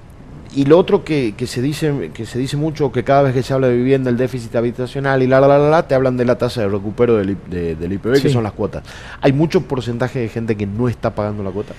[0.55, 3.41] y lo otro que, que, se dice que se dice mucho, que cada vez que
[3.41, 6.25] se habla de vivienda, el déficit habitacional y la, la, la, la, te hablan de
[6.25, 8.83] la tasa de recupero del, del IPB, que son las cuotas.
[9.21, 11.73] ¿Hay mucho porcentaje de gente que no está pagando la cuota?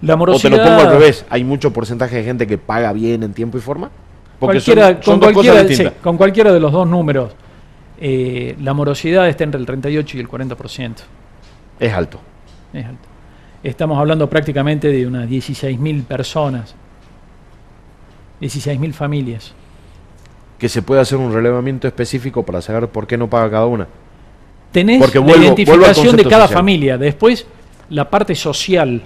[0.00, 0.52] La morosidad...
[0.52, 3.34] O te lo pongo al revés, ¿hay mucho porcentaje de gente que paga bien en
[3.34, 3.90] tiempo y forma?
[4.38, 7.32] Porque cualquiera, con, cualquiera, con cualquiera de los dos números,
[8.06, 10.94] eh, la morosidad está entre el 38 y el 40%.
[11.80, 12.20] Es alto.
[12.74, 13.08] Es alto.
[13.62, 16.74] Estamos hablando prácticamente de unas 16.000 personas
[18.42, 19.54] 16.000 familias.
[20.58, 23.88] Que se puede hacer un relevamiento específico para saber por qué no paga cada una.
[24.70, 26.98] Tenés la identificación de cada familia.
[26.98, 27.46] Después,
[27.88, 29.00] la parte social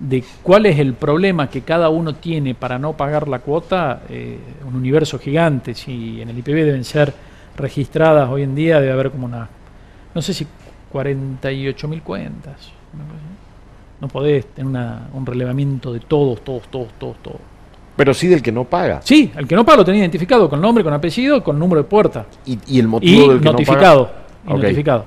[0.00, 4.36] de cuál es el problema que cada uno tiene para no pagar la cuota, eh,
[4.66, 5.74] un universo gigante.
[5.74, 7.14] Si en el IPB deben ser
[7.56, 9.48] registradas hoy en día, debe haber como una,
[10.14, 10.46] no sé si
[10.92, 12.70] 48.000 cuentas.
[14.00, 14.82] No podés tener
[15.12, 17.40] un relevamiento de todos, todos, todos, todos, todos.
[17.96, 19.00] Pero sí del que no paga.
[19.02, 21.88] Sí, el que no paga lo tenía identificado con nombre, con apellido, con número de
[21.88, 22.26] puerta.
[22.44, 24.58] ¿Y, el motivo del que notificado, no paga?
[24.58, 25.04] Y notificado.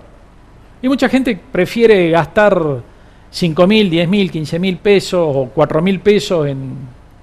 [0.81, 2.81] Y mucha gente prefiere gastar
[3.29, 6.75] 5 mil, 10 mil, 15 mil pesos o 4 mil pesos en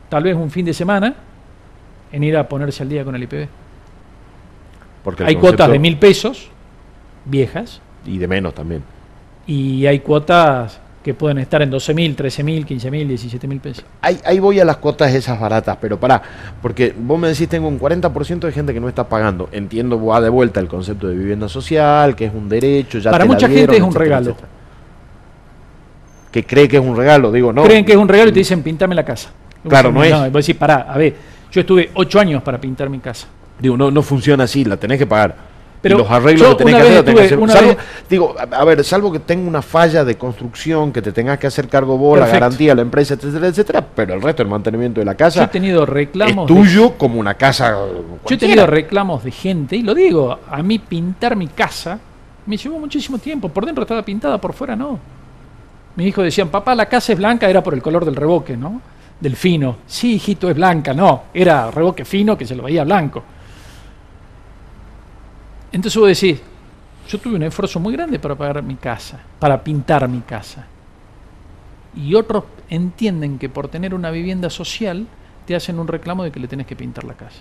[0.09, 1.15] tal vez un fin de semana
[2.13, 3.49] en ir a ponerse al día con el IPB.
[5.05, 6.49] Porque hay cuotas de mil pesos,
[7.25, 7.81] viejas.
[8.07, 8.83] Y de menos también.
[9.47, 13.61] Y hay cuotas que pueden estar en 12 mil, 13 mil, 15 mil, 17 mil
[13.61, 13.85] pesos.
[14.01, 16.23] Ahí, ahí voy a las cuotas esas baratas, pero pará,
[16.63, 19.51] porque vos me decís tengo un 40% de gente que no está pagando.
[19.53, 22.99] Entiendo, va de vuelta el concepto de vivienda social, que es un derecho.
[22.99, 24.35] Ya Para mucha gente es un regalo.
[26.33, 27.65] Que cree que es un regalo, digo, no.
[27.65, 29.31] Creen que es un regalo y te dicen pintame la casa.
[29.69, 30.11] Claro, no, es.
[30.33, 31.15] Vos decís, pará, a ver,
[31.53, 33.29] yo estuve 8 años para pintar mi casa.
[33.59, 35.55] Digo, no, no funciona así, la tenés que pagar.
[35.81, 37.39] Pero los arreglos yo que tenés que hacer, lo tenés que hacer.
[37.39, 37.77] una Salvo- vez-
[38.09, 41.47] digo, a, a ver, salvo que tenga una falla de construcción, que te tengas que
[41.47, 45.05] hacer cargo vos, la garantía la empresa, etcétera, etcétera, pero el resto del mantenimiento de
[45.05, 46.49] la Yo casa he tenido es reclamos.
[46.49, 47.77] de- tuyo como una casa.
[48.27, 51.99] yo he tenido reclamos de gente, y lo digo, a mí pintar mi casa
[52.47, 53.51] me llevó muchísimo tiempo.
[53.51, 54.99] Por dentro estaba pintada, por fuera no.
[55.97, 58.81] Mis hijos decían, papá, la casa es blanca, era por el color del revoque, ¿no?
[59.21, 59.77] Del fino.
[59.87, 61.25] Sí, hijito, es blanca, no.
[61.35, 63.23] Era revoque fino que se lo veía blanco.
[65.75, 66.41] Entonces vos decís,
[67.09, 70.67] yo tuve un esfuerzo muy grande para pagar mi casa, para pintar mi casa.
[71.97, 75.05] Y otros entienden que por tener una vivienda social
[75.45, 77.41] te hacen un reclamo de que le tenés que pintar la casa.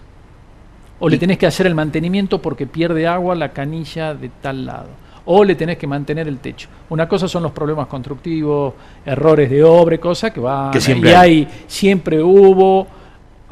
[1.00, 4.90] O le tenés que hacer el mantenimiento porque pierde agua la canilla de tal lado.
[5.26, 6.70] O le tenés que mantener el techo.
[6.90, 8.74] Una cosa son los problemas constructivos,
[9.06, 10.72] errores de obra, cosas que van.
[10.72, 11.20] Que siempre y hay.
[11.20, 12.88] hay, siempre hubo,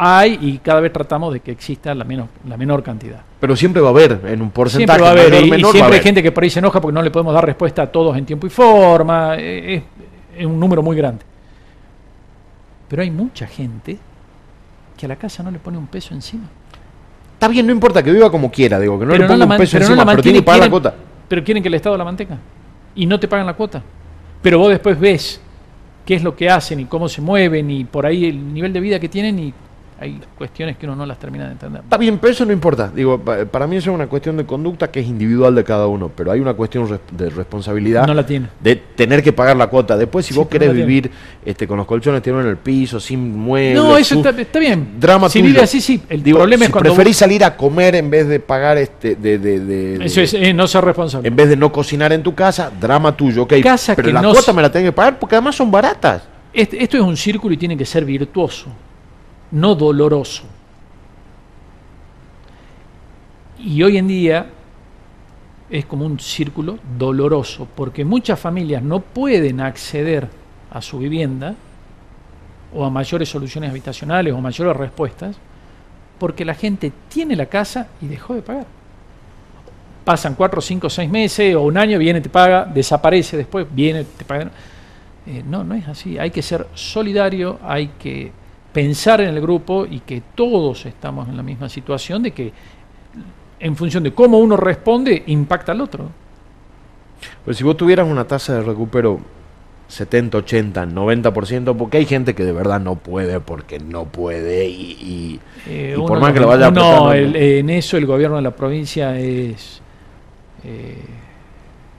[0.03, 3.21] hay, y cada vez tratamos de que exista la, menos, la menor cantidad.
[3.39, 5.81] Pero siempre va a haber en un porcentaje Siempre va a haber, y- menor, siempre
[5.81, 6.01] hay haber.
[6.03, 8.25] gente que por ahí se enoja porque no le podemos dar respuesta a todos en
[8.25, 9.35] tiempo y forma.
[9.37, 9.83] eh, Es,
[10.39, 11.23] es un número muy grande.
[12.87, 13.97] Pero hay mucha gente
[14.97, 16.43] que a la casa no le pone un peso encima.
[17.33, 19.57] Está bien, no importa que viva como quiera, digo, que no pero le ponga un
[19.57, 20.95] peso pero no encima, la pero tiene que pagar la cuota.
[21.27, 22.37] Pero quieren que el Estado la mantenga.
[22.95, 23.81] Y no te pagan la cuota.
[24.41, 25.41] Pero vos después ves
[26.05, 28.79] qué es lo que hacen y cómo se mueven y por ahí el nivel de
[28.79, 29.53] vida que tienen y
[30.01, 31.81] hay cuestiones que uno no las termina de entender.
[31.83, 32.91] Está bien, pero eso no importa.
[32.93, 35.85] Digo, pa- para mí eso es una cuestión de conducta que es individual de cada
[35.85, 38.47] uno, pero hay una cuestión de responsabilidad No la tiene.
[38.59, 39.95] de tener que pagar la cuota.
[39.95, 41.11] Después, si Sí, vos querés no vivir
[41.45, 44.95] este, con los colchones tirados en el piso, sin muebles, No, eso está, está bien.
[44.99, 46.01] drama si vive así, sí.
[46.09, 49.15] El Digo, problema si es cuando preferís salir a comer en vez de pagar este,
[49.15, 51.27] de, de- Eso es eh, no ser responsable.
[51.27, 53.53] en vez de no cocinar en tu casa, drama tuyo, ok.
[53.61, 56.23] Casa pero que la no cuota me la tenés que pagar porque además son baratas.
[56.53, 58.65] Este- esto es un círculo y tiene que ser virtuoso,
[59.51, 60.43] no doloroso.
[63.59, 64.47] Y hoy en día
[65.69, 70.27] es como un círculo doloroso, porque muchas familias no pueden acceder
[70.71, 71.55] a su vivienda
[72.73, 75.35] o a mayores soluciones habitacionales o mayores respuestas,
[76.17, 78.65] porque la gente tiene la casa y dejó de pagar.
[80.03, 84.25] Pasan cuatro, cinco, seis meses o un año, viene, te paga, desaparece después, viene, te
[84.25, 84.49] paga.
[85.27, 86.17] Eh, no, no es así.
[86.17, 88.31] Hay que ser solidario, hay que
[88.73, 92.53] pensar en el grupo y que todos estamos en la misma situación de que
[93.59, 96.09] en función de cómo uno responde, impacta al otro.
[97.45, 99.19] Pero si vos tuvieras una tasa de recupero
[99.87, 104.91] 70, 80, 90%, porque hay gente que de verdad no puede porque no puede y,
[104.99, 107.13] y- Eh, Y por más que lo vaya el- no.
[107.13, 109.81] en eso el gobierno de la provincia es,
[110.63, 110.97] eh,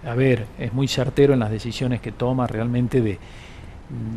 [0.05, 3.19] a ver, es muy certero en las decisiones que toma realmente de,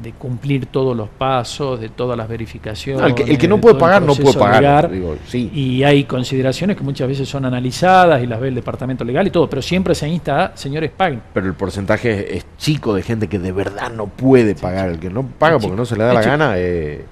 [0.01, 3.01] de cumplir todos los pasos, de todas las verificaciones.
[3.01, 4.61] No, el, que, el que no de puede pagar no puede pagar.
[4.89, 4.91] legal.
[4.91, 5.51] digo, sí.
[5.53, 9.31] Y hay consideraciones que muchas veces son analizadas y las ve el departamento legal y
[9.31, 11.21] todo, pero siempre se insta a, señores, paguen.
[11.33, 14.89] pero el porcentaje es chico de gente que de verdad no puede pagar.
[14.89, 16.31] El que no paga porque no se le da la chico.
[16.31, 17.03] gana eh,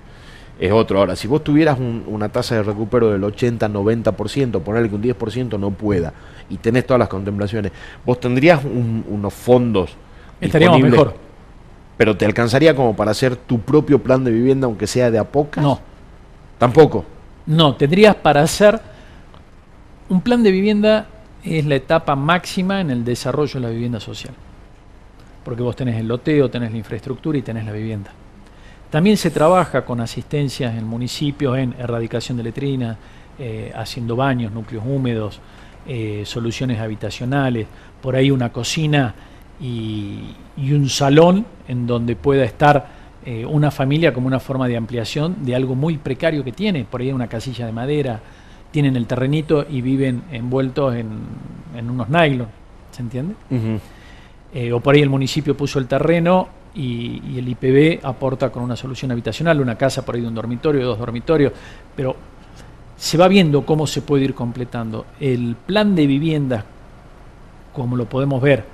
[0.57, 0.99] es otro.
[0.99, 5.01] Ahora, si vos tuvieras un- una tasa de recupero del 80, 90%, ponerle que un
[5.01, 6.13] 10% no pueda
[6.49, 7.73] y tenés todas las contemplaciones,
[8.05, 9.89] vos tendrías un- unos fondos
[10.39, 11.15] Estaríamos mejor.
[11.97, 15.23] Pero te alcanzaría como para hacer tu propio plan de vivienda, aunque sea de a
[15.23, 15.63] pocas.
[15.63, 15.79] No,
[16.57, 17.05] Tampoco.
[17.45, 18.79] no, tendrías para hacer
[20.09, 21.07] un plan de vivienda
[21.43, 24.33] es la etapa máxima en el desarrollo de la vivienda social.
[25.43, 28.11] Porque vos tenés el loteo, tenés la infraestructura y tenés la vivienda.
[28.89, 32.97] También se trabaja con asistencias en municipios en erradicación de letrinas,
[33.39, 35.39] eh, haciendo baños, núcleos húmedos,
[35.87, 37.67] eh, soluciones habitacionales,
[38.01, 39.13] por ahí una cocina
[39.61, 44.75] y, y un salón en donde pueda estar eh, una familia como una forma de
[44.75, 48.19] ampliación de algo muy precario que tiene, por ahí una casilla de madera,
[48.69, 51.09] tienen el terrenito y viven envueltos en,
[51.73, 52.47] en unos nylon,
[52.91, 53.35] ¿se entiende?
[54.53, 58.61] Eh, o por ahí el municipio puso el terreno y, y el IPB aporta con
[58.61, 61.53] una solución habitacional, una casa por ahí de un dormitorio, dos dormitorios,
[61.95, 62.17] pero
[62.97, 65.05] se va viendo cómo se puede ir completando.
[65.21, 66.65] El plan de viviendas,
[67.73, 68.72] como lo podemos ver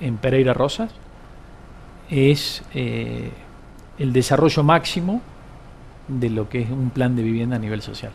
[0.00, 0.90] en Pereira Rosas,
[2.10, 3.30] es eh,
[3.98, 5.20] el desarrollo máximo
[6.08, 8.12] de lo que es un plan de vivienda a nivel social,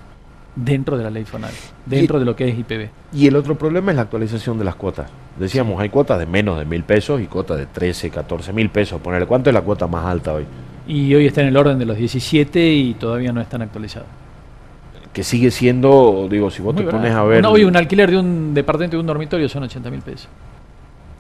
[0.56, 1.52] dentro de la ley FONAL,
[1.86, 2.90] dentro de lo que es IPB.
[3.14, 5.10] Y el otro problema es la actualización de las cuotas.
[5.38, 9.02] Decíamos, hay cuotas de menos de mil pesos y cuotas de 13, 14 mil pesos.
[9.02, 10.46] Ponerle, ¿cuánto es la cuota más alta hoy?
[10.88, 14.08] Y hoy está en el orden de los 17 y todavía no están actualizados.
[15.14, 18.10] Que sigue siendo, digo, si vos Muy te pones a ver Una- hoy un alquiler
[18.12, 20.30] de un departamento de un dormitorio son 80 mil pesos.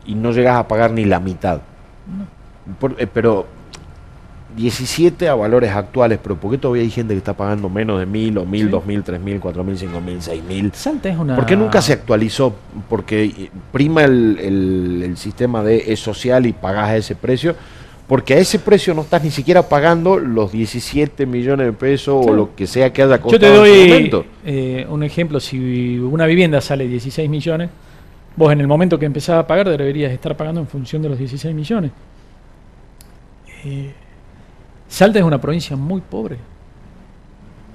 [0.05, 1.61] Y no llegas a pagar ni la mitad.
[2.79, 3.47] Por- eh, pero
[4.55, 8.05] 17 a valores actuales, pero ¿por qué todavía hay gente que está pagando menos de
[8.05, 10.71] 1000 o 1000, 2000, 3000, 4000, 5000, 6000?
[10.73, 11.35] Salta es una...
[11.37, 12.53] ¿Por qué nunca se actualizó?
[12.89, 17.55] Porque prima el, el, el sistema de es social y pagás a ese precio,
[18.09, 22.33] porque a ese precio no estás ni siquiera pagando los 17 millones de pesos o
[22.33, 24.25] lo que sea que haya costado Yo te en su doy momento.
[24.43, 27.69] eh, un ejemplo, si una vivienda sale 16 millones,
[28.35, 31.17] vos en el momento que empezás a pagar deberías estar pagando en función de los
[31.17, 31.91] 16 millones.
[33.65, 33.93] Eh,
[34.87, 36.37] Salta es una provincia muy pobre,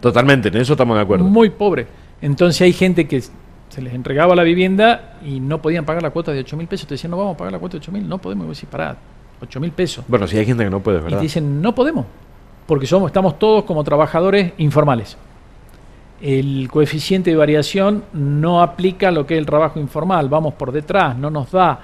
[0.00, 1.24] Totalmente, en eso estamos de acuerdo.
[1.24, 1.86] muy pobre.
[2.20, 6.32] Entonces hay gente que se les entregaba la vivienda y no podían pagar la cuota
[6.32, 6.86] de 8 mil pesos.
[6.86, 8.44] Te decían, no vamos a pagar la cuota de 8 mil, no podemos.
[8.44, 8.96] Y vos decís, pará,
[9.40, 10.04] 8 mil pesos.
[10.06, 11.18] Bueno, si hay gente que no puede, Y ¿verdad?
[11.18, 12.04] te dicen, no podemos,
[12.66, 15.16] porque somos, estamos todos como trabajadores informales.
[16.20, 21.16] El coeficiente de variación no aplica lo que es el trabajo informal, vamos por detrás,
[21.16, 21.80] no nos da.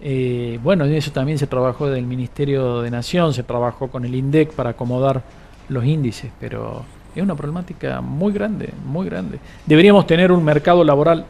[0.00, 4.14] Eh, bueno, en eso también se trabajó del Ministerio de Nación, se trabajó con el
[4.14, 5.22] INDEC para acomodar
[5.68, 6.84] los índices, pero
[7.14, 9.38] es una problemática muy grande, muy grande.
[9.64, 11.26] Deberíamos tener un mercado laboral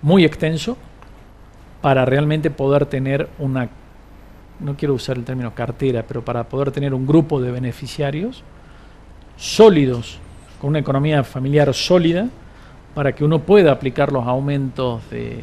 [0.00, 0.76] muy extenso
[1.80, 3.68] para realmente poder tener una
[4.62, 8.42] no quiero usar el término cartera, pero para poder tener un grupo de beneficiarios
[9.36, 10.18] sólidos,
[10.62, 12.28] con una economía familiar sólida,
[12.94, 15.42] para que uno pueda aplicar los aumentos de,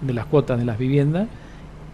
[0.00, 1.28] de las cuotas de las viviendas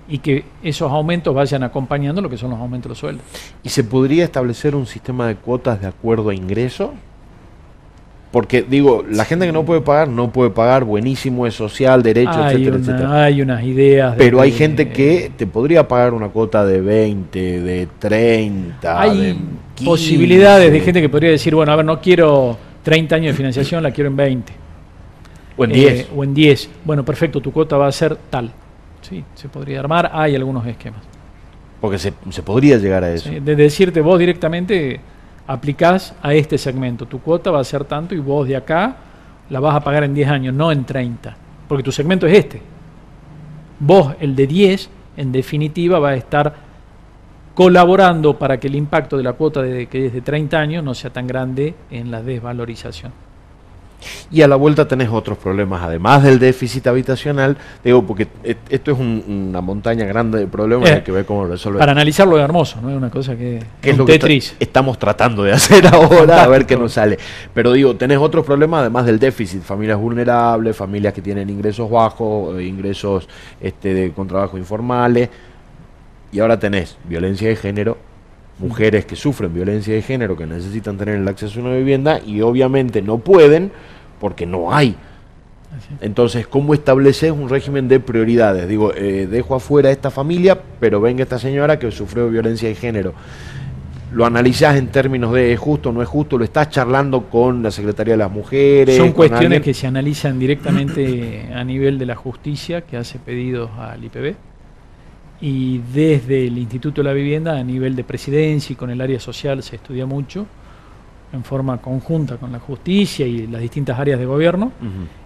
[0.09, 3.25] y que esos aumentos vayan acompañando lo que son los aumentos de los sueldos.
[3.65, 6.95] ¿Y se podría establecer un sistema de cuotas de acuerdo a ingreso?
[8.33, 12.31] Porque, digo, la gente que no puede pagar, no puede pagar, buenísimo, es social, derecho,
[12.33, 13.25] hay, etcétera, una- etcétera.
[13.25, 14.13] hay unas ideas.
[14.13, 19.01] de Pero hay que- gente que te podría pagar una cuota de 20, de 30,
[19.01, 19.37] hay de
[19.75, 19.85] 15.
[19.85, 23.83] posibilidades de gente que podría decir, bueno, a ver, no quiero 30 años de financiación,
[23.83, 24.53] la quiero en 20.
[25.59, 26.09] O en Eh, 10.
[26.17, 26.71] o en 10.
[26.87, 28.51] Bueno, perfecto, tu cuota va a ser tal.
[29.03, 31.03] Sí, se podría armar, hay algunos esquemas.
[31.83, 33.29] Porque se, se podría llegar a eso.
[33.29, 35.01] Sí, de decirte vos directamente
[35.53, 38.97] aplicás a este segmento, tu cuota va a ser tanto y vos de acá
[39.51, 41.37] la vas a pagar en 10 años, no en 30,
[41.69, 42.63] porque tu segmento es este.
[43.79, 46.55] Vos, el de 10, en definitiva va a estar
[47.55, 50.95] colaborando para que el impacto de la cuota de, que es de 30 años no
[50.95, 53.13] sea tan grande en la desvalorización.
[54.31, 58.29] Y a la vuelta tenés otros problemas, además del déficit habitacional, digo, porque
[58.69, 61.79] esto es un- una montaña grande de problemas Eh, hay que ver cómo resolver.
[61.79, 64.27] Para analizarlo es hermoso, no es una cosa que que es un lo que está-
[64.27, 64.57] Tetris.
[64.61, 67.19] estamos tratando de hacer ahora, a ver qué nos sale.
[67.55, 72.59] Pero digo, tenés otros problemas además del déficit, familias vulnerables, familias que tienen ingresos bajos,
[72.59, 73.29] eh, ingresos
[73.61, 75.29] este, de, con trabajo informales,
[76.33, 77.99] y ahora tenés violencia de género,
[78.63, 82.41] mujeres que sufren violencia de género, que necesitan tener el acceso a una vivienda y
[82.41, 83.73] obviamente no pueden
[84.21, 84.97] porque no hay.
[86.01, 88.69] Entonces, ¿cómo estableces un régimen de prioridades?
[88.69, 92.75] Digo, eh, dejo afuera a esta familia, pero venga esta señora que sufrió violencia de
[92.75, 93.15] género.
[94.13, 97.63] Lo analizás en términos de es justo o no es justo, lo estás charlando con
[97.63, 98.97] la Secretaría de las Mujeres.
[98.97, 99.63] Son cuestiones alguien.
[99.63, 104.35] que se analizan directamente a nivel de la justicia, que hace pedidos al IPB,
[105.43, 109.19] y desde el Instituto de la Vivienda a nivel de presidencia y con el área
[109.19, 110.47] social se estudia mucho,
[111.33, 114.71] en forma conjunta con la justicia y las distintas áreas de gobierno,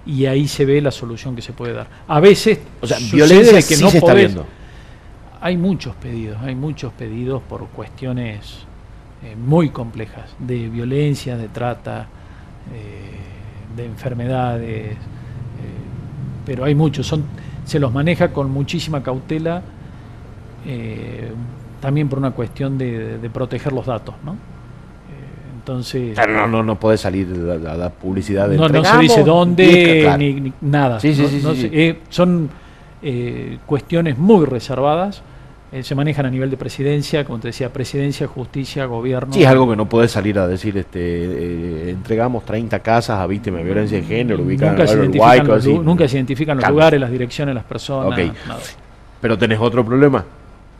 [0.06, 1.86] y ahí se ve la solución que se puede dar.
[2.08, 4.46] A veces, O sea, sucede violencia que sí no se está viendo.
[5.38, 8.66] Hay muchos pedidos, hay muchos pedidos por cuestiones
[9.22, 12.06] eh, muy complejas, de violencia, de trata,
[12.72, 14.96] eh, de enfermedades, eh,
[16.46, 17.24] pero hay muchos, son,
[17.66, 19.62] se los maneja con muchísima cautela,
[20.66, 21.30] eh,
[21.80, 24.32] también por una cuestión de, de proteger los datos, ¿no?
[24.32, 24.36] Eh,
[25.58, 27.28] entonces, Claro, no, no, no podés salir
[27.66, 30.18] a, a dar publicidad de no, no se dice dónde claro.
[30.18, 30.98] ni, ni nada.
[31.00, 31.74] Sí, sí, No- sí, no sí, se- sí.
[31.78, 32.48] eh, son
[33.02, 35.22] eh, cuestiones muy reservadas.
[35.72, 39.34] eh, se manejan a nivel de presidencia, como te decía, presidencia, justicia, gobierno.
[39.34, 43.26] Sí, es algo que no podés salir a decir, este, eh, entregamos 30 casas a
[43.26, 45.78] víctimas de viencia de género, ubicadas nunca, se en identifican Uruguay, los, así.
[45.78, 48.18] nunca se identifican los lugares, las direcciones, las personas.
[49.20, 50.24] Pero tenés otro problema,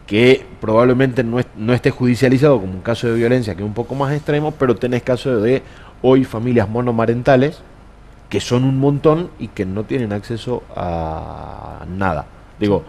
[0.06, 3.74] que probablemente no, es- no esté judicializado como un caso de violencia, que es un
[3.74, 5.62] poco más extremo, pero tenés casos de
[6.02, 7.60] hoy familias monomarentales,
[8.28, 12.26] que son un montón y que no tienen acceso a nada.
[12.58, 12.82] Digo,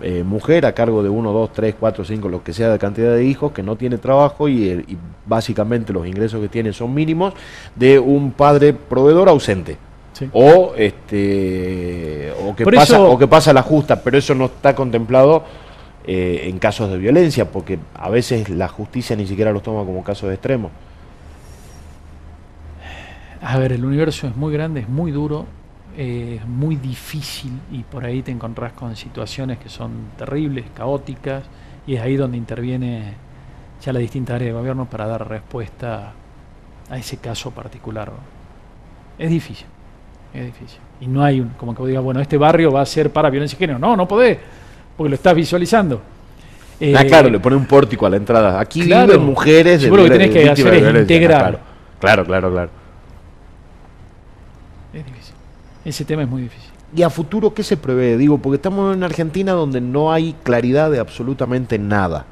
[0.00, 3.14] eh, mujer a cargo de uno, dos, tres, cuatro, cinco, lo que sea de cantidad
[3.14, 4.96] de hijos, que no tiene trabajo y, y
[5.26, 7.34] básicamente los ingresos que tiene son mínimos,
[7.74, 9.76] de un padre proveedor ausente.
[10.12, 10.28] Sí.
[10.32, 14.46] O este o que Por pasa eso- o que pasa la justa, pero eso no
[14.46, 15.44] está contemplado
[16.10, 20.02] eh, en casos de violencia, porque a veces la justicia ni siquiera los toma como
[20.02, 20.72] casos extremos.
[23.42, 25.44] A ver, el universo es muy grande, es muy duro,
[25.98, 31.44] eh, es muy difícil y por ahí te encontrás con situaciones que son terribles, caóticas,
[31.86, 33.12] y es ahí donde interviene
[33.84, 36.14] ya las distintas áreas de gobierno para dar respuesta
[36.88, 38.12] a ese caso particular.
[39.18, 39.66] Es difícil,
[40.32, 40.80] es difícil.
[41.02, 43.58] Y no hay un, como que diga, bueno, este barrio va a ser para violencia
[43.58, 43.78] de género.
[43.78, 44.38] No, no podés,
[44.98, 46.02] porque lo estás visualizando.
[46.94, 48.58] ah, claro, le pone un pórtico a la entrada.
[48.58, 51.60] Aquí viven mujeres de, lo que tenés que hacer es integrar.
[52.00, 52.70] Claro, claro, claro.
[54.92, 55.34] Es difícil.
[55.84, 56.70] Ese tema es muy difícil.
[56.96, 58.16] ¿Y a futuro qué se prevé?
[58.16, 62.26] Digo, porque estamos en Argentina donde no hay claridad de absolutamente nada.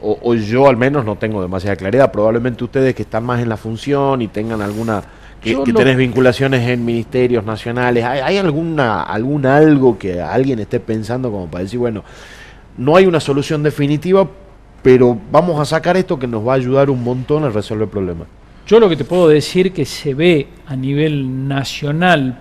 [0.00, 2.10] O, yo al menos no tengo demasiada claridad.
[2.10, 5.04] Probablemente ustedes que están más en la función y tengan alguna...
[5.42, 8.04] Que, tenés vinculaciones en ministerios nacionales.
[8.04, 12.04] ¿Hay, ¿Hay, alguna algún algo que alguien esté pensando como para decir, bueno,
[12.76, 14.28] no hay una solución definitiva,
[14.82, 17.90] pero vamos a sacar esto que nos va a ayudar un montón a resolver el
[17.90, 18.24] problema?
[18.66, 22.40] Yo lo que te puedo decir que se ve a nivel nacional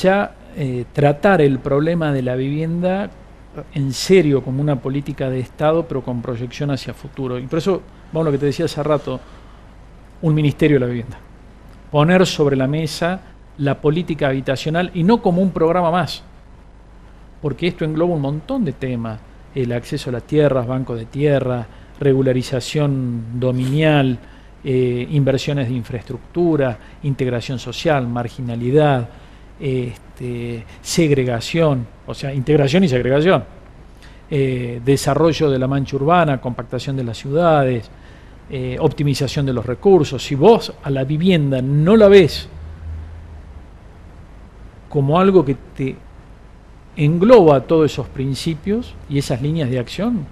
[0.00, 3.10] ya eh, tratar el problema de la vivienda
[3.74, 7.38] en serio como una política de Estado, pero con proyección hacia futuro.
[7.38, 9.20] Y por eso, vamos a lo que te decía hace rato,
[10.24, 11.18] un ministerio de la vivienda.
[11.90, 13.20] Poner sobre la mesa
[13.58, 16.22] la política habitacional y no como un programa más,
[17.42, 19.20] porque esto engloba un montón de temas,
[19.54, 21.66] el acceso a las tierras, banco de tierra,
[22.00, 24.18] regularización dominial,
[24.64, 29.06] eh, inversiones de infraestructura, integración social, marginalidad,
[29.60, 33.44] este, segregación, o sea, integración y segregación,
[34.30, 37.90] eh, desarrollo de la mancha urbana, compactación de las ciudades,
[38.50, 40.22] eh, optimización de los recursos.
[40.22, 42.48] Si vos a la vivienda no la ves
[44.88, 45.96] como algo que te
[46.96, 50.26] engloba todos esos principios y esas líneas de acción,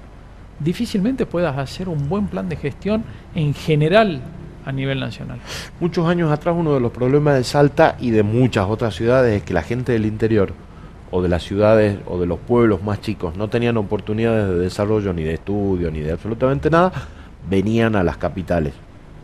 [0.60, 3.02] difícilmente puedas hacer un buen plan de gestión
[3.34, 4.20] en general
[4.64, 5.38] a nivel nacional.
[5.80, 9.42] Muchos años atrás uno de los problemas de Salta y de muchas otras ciudades es
[9.42, 10.52] que la gente del interior
[11.10, 15.12] o de las ciudades o de los pueblos más chicos no tenían oportunidades de desarrollo
[15.12, 16.92] ni de estudio ni de absolutamente nada,
[17.48, 18.74] venían a las capitales.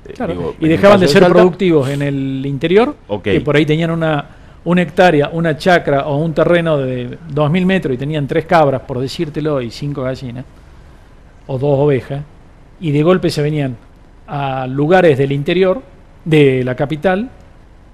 [0.08, 4.24] Eh, y dejaban de ser productivos en el interior, que por ahí tenían una,
[4.64, 8.98] una hectárea, una chacra o un terreno de 2.000 metros y tenían tres cabras, por
[9.00, 10.44] decírtelo, y cinco gallinas,
[11.46, 12.22] o dos ovejas,
[12.80, 13.76] y de golpe se venían
[14.26, 15.82] a lugares del interior
[16.24, 17.30] de la capital,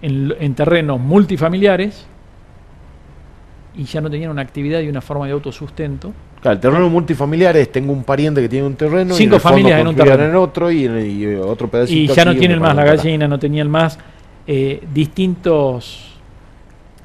[0.03, 2.07] en, terrenos multifamiliares,
[3.77, 6.13] y ya no tenían una actividad y una forma de autosustento.
[6.45, 9.87] Claro, el terreno multifamiliar es, tengo un pariente que tiene un terreno, cinco familias en
[9.87, 12.13] un terreno, en otro y, otro pedacito.
[12.13, 13.99] Y ya no tienen más la gallina, no tenían más
[14.47, 16.11] eh, distintos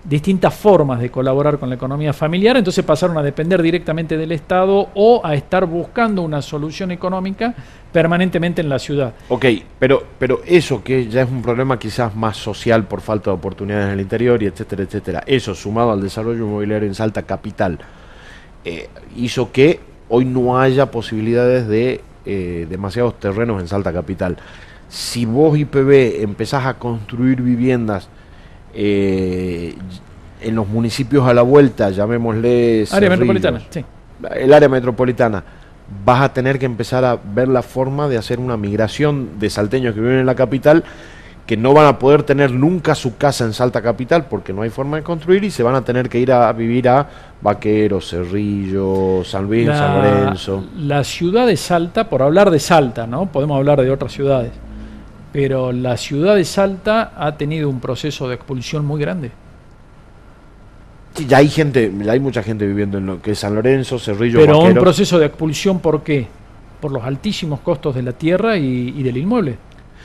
[0.03, 4.89] distintas formas de colaborar con la economía familiar, entonces pasaron a depender directamente del Estado
[4.93, 7.55] o a estar buscando una solución económica
[7.93, 9.13] permanentemente en la ciudad.
[9.29, 9.45] Ok,
[9.79, 13.85] pero, pero eso que ya es un problema quizás más social por falta de oportunidades
[13.87, 17.79] en el interior y etcétera, etcétera, eso sumado al desarrollo inmobiliario en Salta Capital,
[18.65, 19.79] eh, hizo que
[20.09, 24.37] hoy no haya posibilidades de eh, demasiados terrenos en Salta Capital.
[24.89, 28.09] Si vos IPB empezás a construir viviendas
[28.73, 29.75] eh,
[30.41, 32.85] en los municipios a la vuelta, llamémosle...
[32.91, 33.85] Área metropolitana, sí.
[34.35, 35.43] El área metropolitana,
[36.03, 39.95] vas a tener que empezar a ver la forma de hacer una migración de salteños
[39.95, 40.83] que viven en la capital
[41.49, 44.69] que no van a poder tener nunca su casa en Salta Capital porque no hay
[44.69, 47.09] forma de construir y se van a tener que ir a, vivir a
[47.41, 50.63] Vaquero, Cerrillo, San Luis, San Lorenzo.
[50.77, 53.25] La ciudad de Salta, por hablar de Salta, ¿no?
[53.31, 54.51] Podemos hablar de otras ciudades
[55.31, 59.31] pero la ciudad de Salta ha tenido un proceso de expulsión muy grande.
[61.13, 63.99] Sí, ya hay gente, ya hay mucha gente viviendo en lo que es San Lorenzo,
[63.99, 66.27] Cerrillo, Pero un proceso de expulsión, ¿por qué?
[66.79, 69.57] Por los altísimos costos de la tierra y, del inmueble.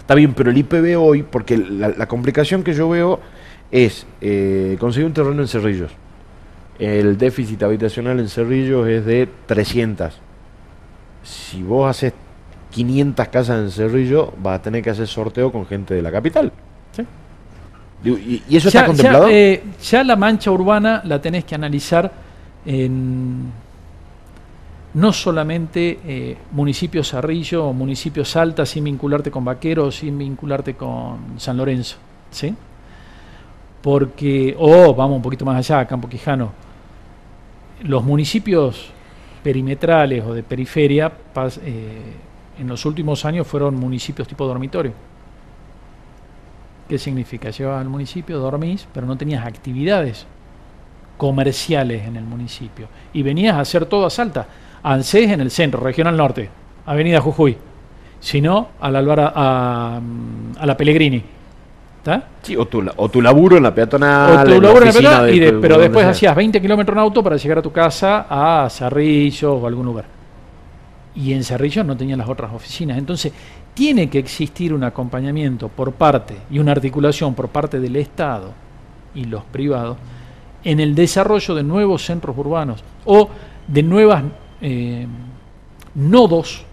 [0.04, 3.20] Está bien, pero el IPB hoy, porque la, complicación que yo veo
[3.70, 5.92] es eh, conseguir un terreno en Cerrillos.
[6.78, 10.12] El déficit habitacional en Cerrillos es de 300.
[11.22, 12.12] Si vos haces
[12.72, 16.52] 500 casas en Cerrillo, va a tener que hacer sorteo con gente de la capital.
[18.04, 19.28] ¿Y, eso está contemplado?
[19.30, 22.12] Eh, ya, la mancha urbana la tenés que analizar
[22.66, 23.50] en
[24.94, 31.38] no solamente eh, municipio Cerrillo o municipio Salta sin vincularte con Vaquero, sin vincularte con
[31.38, 31.96] San Lorenzo,
[32.30, 32.54] ¿sí?
[33.82, 36.52] Porque, o vamos un poquito más allá, Campo Quijano,
[37.82, 38.90] los municipios
[39.42, 41.12] perimetrales o de periferia
[41.62, 42.14] eh,
[42.58, 44.92] en los últimos años fueron municipios tipo dormitorio.
[46.88, 47.50] ¿Qué significa?
[47.50, 50.26] Llevas al municipio, dormís, pero no tenías actividades
[51.16, 52.88] comerciales en el municipio.
[53.12, 54.46] Y venías a hacer todo a Salta.
[54.84, 56.48] ANSES en el centro, regional norte,
[56.86, 57.56] Avenida Jujuy.
[58.20, 60.00] Si no, a la, a,
[60.58, 61.22] a la Pellegrini.
[61.98, 62.28] ¿Está?
[62.42, 64.38] Sí, o tu, o tu laburo en la peatonal.
[64.38, 67.58] O tu laburo en la peatonal, pero después hacías 20 kilómetros en auto para llegar
[67.58, 70.04] a tu casa a Cerrillo o algún lugar.
[71.14, 72.98] y en Cerrillos no tenían las otras oficinas.
[72.98, 73.32] Entonces,
[73.72, 78.52] tiene que existir un acompañamiento por parte y una articulación por parte del Estado
[79.14, 79.96] y los privados
[80.62, 83.28] en el desarrollo de nuevos centros urbanos o
[83.66, 84.24] de nuevas
[84.66, 85.06] eh,
[85.94, 86.64] nodos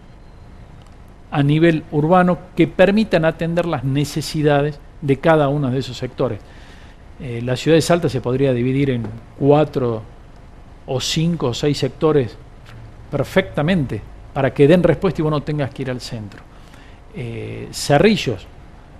[1.29, 6.39] a nivel urbano que permitan atender las necesidades de cada uno de esos sectores.
[7.19, 9.03] Eh, la ciudad de Salta se podría dividir en
[9.37, 10.03] cuatro
[10.85, 12.37] o cinco o seis sectores
[13.11, 14.01] perfectamente
[14.33, 16.41] para que den respuesta y vos no tengas que ir al centro.
[17.13, 18.47] Eh, cerrillos,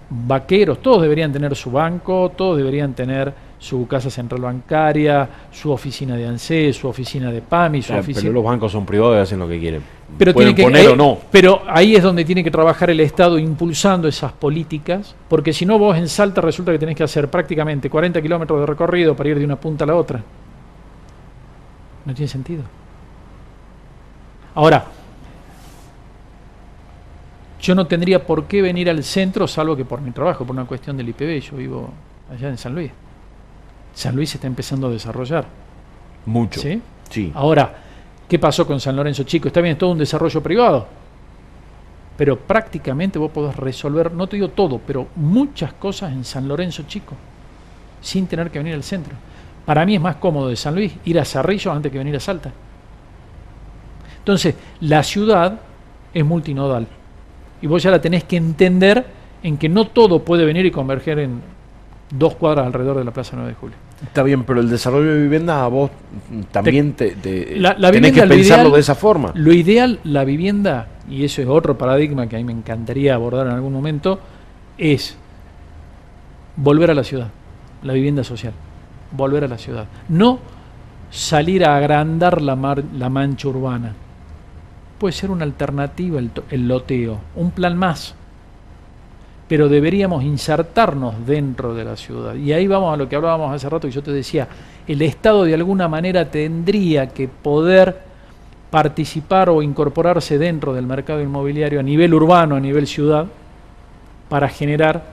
[0.10, 6.16] vaqueros, todos deberían tener su banco, todos deberían tener su casa central bancaria, su oficina
[6.16, 8.22] de ANSE, su oficina de PAMI, su oficina...
[8.22, 9.84] Pero los bancos son privados y hacen lo que quieren.
[10.18, 11.20] Pero Pueden poner o no.
[11.30, 15.78] Pero ahí es donde tiene que trabajar el Estado impulsando esas políticas, porque si no
[15.78, 19.38] vos en Salta resulta que tenés que hacer prácticamente 40 kilómetros de recorrido para ir
[19.38, 20.24] de una punta a la otra.
[22.03, 22.64] No tiene sentido.
[24.55, 24.86] Ahora,
[27.62, 30.66] yo no tendría por qué venir al centro, salvo que por mi trabajo, por una
[30.66, 31.41] cuestión del IPB.
[31.41, 31.91] Yo vivo
[32.28, 32.91] allá en San Luis.
[33.94, 35.46] San Luis se está empezando a desarrollar.
[36.26, 36.60] Mucho.
[36.62, 36.82] ¿Sí?
[37.10, 37.32] Sí.
[37.36, 37.74] Ahora,
[38.28, 39.48] ¿qué pasó con San Lorenzo Chico?
[39.48, 40.88] Está bien, es todo un desarrollo privado.
[42.18, 46.84] Pero prácticamente vos podés resolver, no te digo todo, pero muchas cosas en San Lorenzo
[46.84, 47.16] Chico,
[48.02, 49.16] sin tener que venir al centro.
[49.66, 52.20] Para mí es más cómodo de San Luis ir a Cerrillo antes que venir a
[52.20, 52.52] Salta.
[54.20, 55.60] Entonces, la ciudad
[56.14, 56.88] es multinodal.
[57.62, 59.06] Y vos ya la tenés que entender
[59.44, 61.42] en que no todo puede venir y converger en
[62.12, 63.78] dos cuadras alrededor de la Plaza 9 de Julio.
[64.04, 65.91] Está bien, pero el desarrollo de vivienda a vos
[66.52, 69.32] también te, tenés que pensarlo de esa forma.
[69.36, 73.47] Lo ideal, la vivienda, y eso es otro paradigma que a mí me encantaría abordar
[73.47, 74.20] en algún momento,
[74.78, 75.16] es
[76.56, 77.30] volver a la ciudad,
[77.84, 78.54] la vivienda social,
[79.12, 79.86] volver a la ciudad.
[80.10, 80.39] No
[81.12, 83.93] salir a agrandar la, la mancha urbana.
[84.97, 88.16] Puede ser una alternativa el loteo, un plan más
[89.52, 92.36] pero deberíamos insertarnos dentro de la ciudad.
[92.36, 94.47] Y ahí vamos a lo que hablábamos hace rato y yo te decía,
[94.88, 97.99] el Estado de alguna manera tendría que poder
[98.70, 103.26] participar o incorporarse dentro del mercado inmobiliario a nivel urbano, a nivel ciudad,
[104.30, 105.04] para generar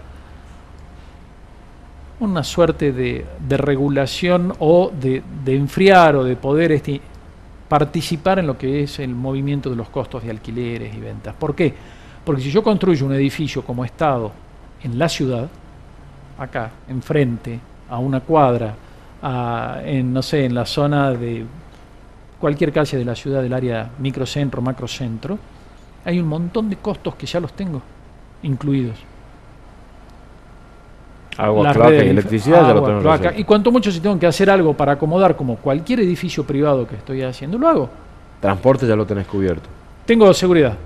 [2.21, 7.01] una suerte de, regulación o de, enfriar o de poder este,
[7.69, 11.35] participar en lo que es el movimiento de los costos de alquileres y ventas.
[11.35, 11.98] ¿Por qué?
[12.29, 14.31] Porque si yo construyo un edificio como Estado
[14.83, 15.49] en la ciudad,
[16.39, 17.59] acá, enfrente,
[17.89, 18.75] a una cuadra,
[19.83, 21.47] en, no sé, en la zona de
[22.39, 25.39] cualquier calle de la ciudad, del área microcentro, macrocentro,
[26.05, 27.81] hay un montón de costos que ya los tengo
[28.43, 28.99] incluidos.
[31.39, 34.75] Agua, placa y electricidad ya lo tengo Y cuanto mucho si tengo que hacer algo
[34.75, 37.89] para acomodar como cualquier edificio privado que estoy haciendo, lo hago.
[38.39, 39.67] Transporte ya lo tenés cubierto.
[40.05, 40.77] Tengo seguridad.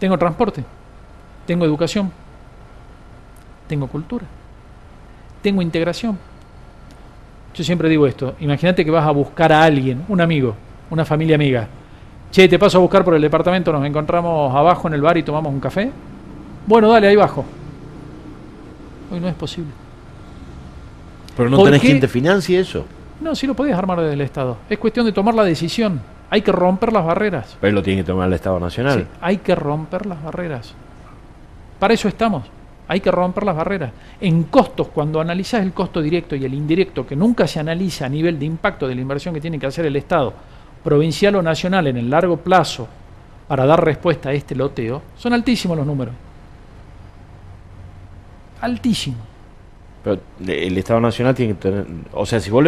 [0.00, 0.64] Tengo transporte,
[1.46, 2.10] tengo educación,
[3.68, 4.24] tengo cultura,
[5.42, 6.18] tengo integración.
[7.54, 10.56] Yo siempre digo esto, imagínate que vas a buscar a alguien, un amigo,
[10.88, 11.68] una familia amiga.
[12.32, 15.22] Che, te paso a buscar por el departamento, nos encontramos abajo en el bar y
[15.22, 15.92] tomamos un café.
[16.66, 17.44] Bueno, dale, ahí bajo.
[19.12, 19.70] Hoy no es posible.
[21.36, 22.86] Pero no tenés quien te financie eso.
[23.20, 24.56] No, sí lo podés armar desde el Estado.
[24.70, 26.00] Es cuestión de tomar la decisión.
[26.30, 27.56] Hay que romper las barreras.
[27.60, 29.00] Pero lo tiene que tomar el Estado Nacional.
[29.00, 30.74] Sí, hay que romper las barreras.
[31.78, 32.44] Para eso estamos.
[32.86, 33.90] Hay que romper las barreras.
[34.20, 38.08] En costos, cuando analizas el costo directo y el indirecto, que nunca se analiza a
[38.08, 40.32] nivel de impacto de la inversión que tiene que hacer el Estado,
[40.84, 42.88] provincial o nacional, en el largo plazo,
[43.48, 46.14] para dar respuesta a este loteo, son altísimos los números.
[48.60, 49.29] Altísimos.
[50.02, 52.64] Pero el Estado Nacional tiene que tener, o sea, si vos,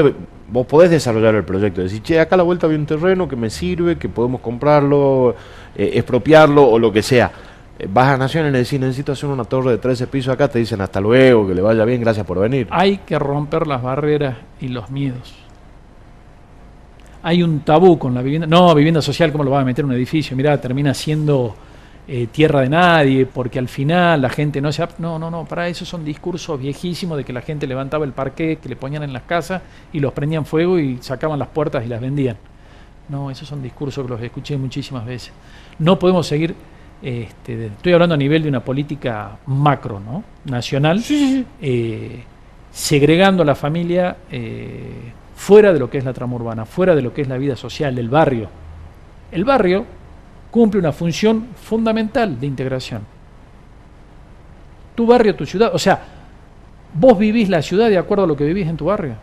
[0.51, 3.37] vos podés desarrollar el proyecto, decir, che, acá a la vuelta había un terreno que
[3.37, 5.35] me sirve, que podemos comprarlo,
[5.74, 7.33] eh, expropiarlo o lo que sea.
[7.78, 10.49] Eh, vas a Naciones y le decís, necesito hacer una torre de 13 pisos acá,
[10.49, 12.68] te dicen hasta luego, que le vaya bien, gracias por venir.
[12.70, 15.35] Hay que romper las barreras y los miedos.
[17.22, 18.47] Hay un tabú con la vivienda.
[18.47, 20.37] No, vivienda social, ¿cómo lo va a meter en un edificio?
[20.37, 21.55] Mirá, termina siendo
[22.09, 24.86] eh, tierra de nadie, porque al final la gente no se...
[24.98, 28.59] No, no, no, para eso son discursos viejísimos de que la gente levantaba el parque
[28.61, 31.88] que le ponían en las casas y los prendían fuego y sacaban las puertas y
[31.88, 32.36] las vendían.
[33.09, 35.32] No, esos son discursos que los escuché muchísimas veces.
[35.78, 36.57] No podemos seguir,
[37.00, 40.24] este, estoy hablando a nivel de una política macro, ¿no?
[40.44, 41.05] Nacional,
[41.61, 42.22] eh,
[42.72, 47.03] segregando a la familia eh, fuera de lo que es la trama urbana, fuera de
[47.03, 48.48] lo que es la vida social del barrio.
[49.30, 49.84] El barrio
[50.53, 53.00] cumple una función fundamental de integración.
[54.94, 55.98] Tu barrio, tu ciudad, o sea,
[56.92, 59.14] vos vivís la ciudad de acuerdo a lo que vivís en tu barrio.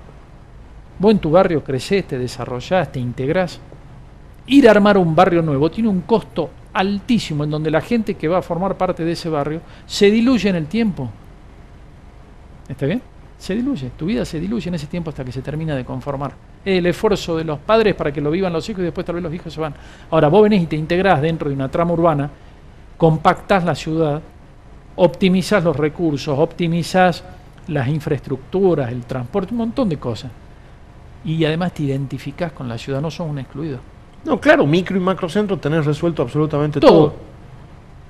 [0.98, 3.60] Vos en tu barrio crecés, te desarrollás, te integrás.
[4.48, 8.28] ir a armar un barrio nuevo tiene un costo altísimo en donde la gente que
[8.28, 11.12] va a formar parte de ese barrio se diluye en el tiempo.
[12.68, 13.04] ¿Está bien?
[13.38, 16.34] Se diluye, tu vida se diluye en ese tiempo hasta que se termina de conformar.
[16.78, 19.24] El esfuerzo de los padres para que lo vivan los hijos y después tal vez
[19.24, 19.74] los hijos se van.
[20.12, 22.30] Ahora, vos venís y te integrás dentro de una trama urbana,
[22.96, 24.22] compactás la ciudad,
[24.96, 27.24] optimizás los recursos, optimizás
[27.68, 30.32] las infraestructuras, el transporte, un montón de cosas.
[31.26, 33.80] Y además te identificás con la ciudad, no sos un excluido.
[34.26, 37.14] No, claro, micro y macrocentro tenés resuelto absolutamente todo.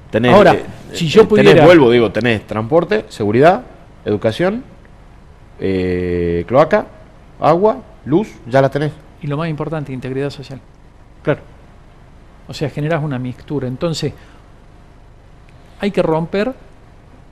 [0.10, 1.66] Tenés, Ahora, eh, si yo eh, pudiera...
[1.66, 3.64] vuelvo, digo, tenés transporte, seguridad,
[4.04, 4.64] educación,
[5.60, 6.88] eh, cloaca,
[7.40, 7.78] agua,
[8.10, 8.92] luz, ya la tenés.
[9.22, 10.60] Y lo más importante, integridad social.
[11.24, 11.42] Claro.
[12.48, 13.68] O sea, generas una mixtura.
[13.68, 14.14] Entonces,
[15.80, 16.54] hay que romper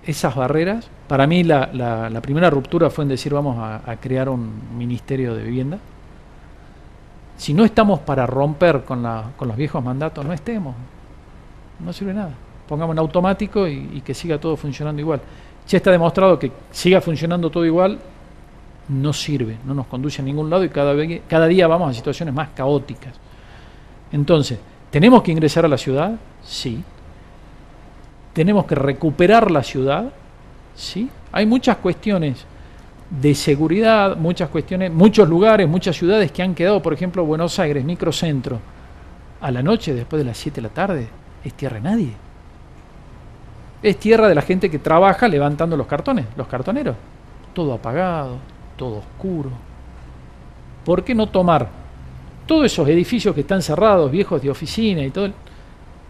[0.05, 0.89] esas barreras.
[1.07, 5.43] Para mí la, la, primera ruptura fue en decir vamos a, crear un ministerio de
[5.43, 5.79] vivienda.
[7.37, 10.75] Si no estamos para romper con, la, con los viejos mandatos, no estemos.
[11.79, 12.31] No sirve nada.
[12.67, 15.21] Pongamos en automático y, y que siga todo funcionando igual.
[15.67, 17.99] Ya está demostrado que siga funcionando todo igual,
[18.89, 22.49] no sirve, no nos conduce a ningún lado y cada, día vamos a situaciones más
[22.55, 23.13] caóticas.
[24.11, 24.59] Entonces,
[24.89, 26.13] ¿tenemos que ingresar a la ciudad?
[26.43, 26.83] Sí.
[28.33, 30.11] ¿Tenemos que recuperar la ciudad?
[30.75, 31.09] Sí.
[31.31, 32.45] Hay muchas cuestiones
[33.09, 37.83] de seguridad, muchas cuestiones, muchos lugares, muchas ciudades que han quedado, por ejemplo, Buenos Aires,
[37.83, 38.59] microcentro,
[39.41, 41.07] a la noche, después de las 7 de la tarde,
[41.43, 42.13] es tierra de nadie.
[43.83, 46.95] Es tierra de la gente que trabaja levantando los cartones, los cartoneros.
[47.53, 48.37] Todo apagado,
[48.77, 49.49] todo oscuro.
[50.85, 51.67] ¿Por qué no tomar
[52.45, 55.29] todos esos edificios que están cerrados, viejos de oficina y todo,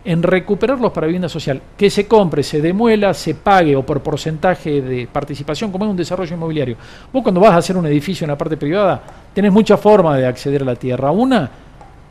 [0.05, 1.59] en recuperarlos para vivienda social?
[1.75, 5.97] Que se compre, se demuela, se pague o por porcentaje de participación, como en un
[5.97, 6.77] desarrollo inmobiliario.
[7.11, 9.01] Vos cuando vas a hacer un edificio en la parte privada,
[9.33, 11.09] tenés muchas formas de acceder a la tierra.
[11.09, 11.49] Una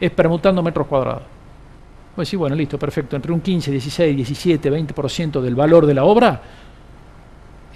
[0.01, 1.23] es permutando metros cuadrados.
[2.17, 3.15] Pues sí, bueno, listo, perfecto.
[3.15, 6.41] Entre un 15, 16, 17, 20% del valor de la obra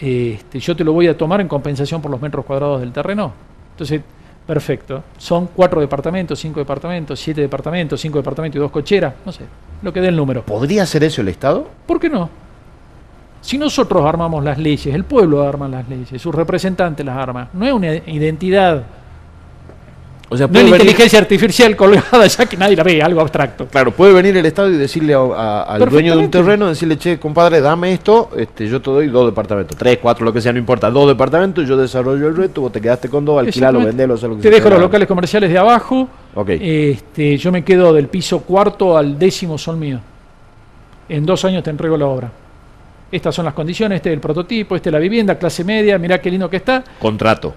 [0.01, 3.33] este, yo te lo voy a tomar en compensación por los metros cuadrados del terreno.
[3.73, 4.01] Entonces,
[4.47, 5.03] perfecto.
[5.19, 9.45] Son cuatro departamentos, cinco departamentos, siete departamentos, cinco departamentos y dos cocheras, no sé,
[9.83, 10.45] lo que dé el número.
[10.45, 11.69] ¿Podría ser eso el Estado?
[11.87, 12.29] ¿Por qué no?
[13.43, 17.67] Si nosotros armamos las leyes, el pueblo arma las leyes, sus representantes las arman, no
[17.67, 18.85] es una identidad
[20.33, 23.67] o sea, no inteligencia artificial colgada ya que nadie la ve, algo abstracto.
[23.67, 27.61] Claro, puede venir el Estado y decirle al dueño de un terreno, decirle, che, compadre,
[27.61, 30.89] dame esto, este, yo te doy dos departamentos, tres, cuatro, lo que sea, no importa,
[30.89, 34.43] dos departamentos, yo desarrollo el resto, vos te quedaste con dos, alquilalo, vendelo, lo que
[34.43, 36.09] Te dejo los locales comerciales de abajo,
[36.47, 39.99] este, yo me quedo del piso cuarto al décimo son mío.
[41.09, 42.31] En dos años te entrego la obra.
[43.11, 46.21] Estas son las condiciones, este es el prototipo, este es la vivienda, clase media, mirá
[46.21, 46.85] qué lindo que está.
[47.01, 47.53] Contrato.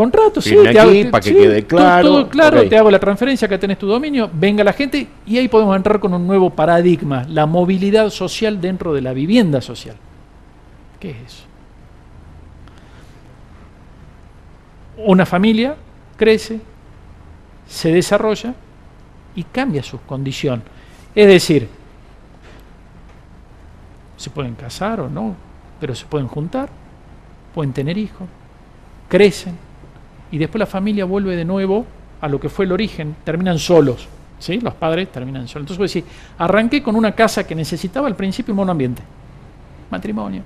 [0.00, 2.08] Contrato, sí, te para que quede claro.
[2.08, 5.46] Todo, claro, te hago la transferencia, que tenés tu dominio, venga la gente y ahí
[5.46, 9.96] podemos entrar con un nuevo paradigma, la movilidad social dentro de la vivienda social.
[10.98, 11.44] ¿Qué es eso?
[15.04, 15.76] Una familia
[16.16, 16.60] crece,
[17.68, 18.54] se desarrolla
[19.34, 20.62] y cambia su condición.
[21.14, 21.68] Es decir,
[24.16, 25.36] se pueden casar o no,
[25.78, 26.70] pero se pueden juntar,
[27.52, 28.26] pueden tener hijos,
[29.10, 29.68] crecen,
[30.30, 31.84] y después la familia vuelve de nuevo
[32.20, 34.06] a lo que fue el origen, terminan solos,
[34.38, 34.60] ¿sí?
[34.60, 35.64] Los padres terminan solos.
[35.64, 36.04] Entonces voy a decir,
[36.38, 39.02] arranqué con una casa que necesitaba al principio un buen ambiente,
[39.90, 40.42] matrimonio,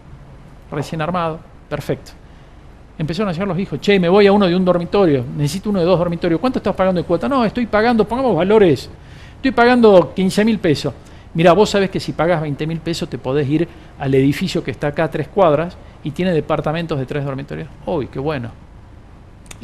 [0.70, 2.12] recién armado, perfecto.
[2.96, 5.80] Empezaron a llegar los hijos, che, me voy a uno de un dormitorio, necesito uno
[5.80, 7.28] de dos dormitorios, ¿cuánto estás pagando de cuota?
[7.28, 8.88] No, estoy pagando, pongamos valores,
[9.36, 10.94] estoy pagando 15 mil pesos.
[11.34, 13.66] Mira, vos sabés que si pagas 20 mil pesos te podés ir
[13.98, 17.68] al edificio que está acá a tres cuadras y tiene departamentos de tres dormitorios.
[17.84, 18.64] Uy, qué bueno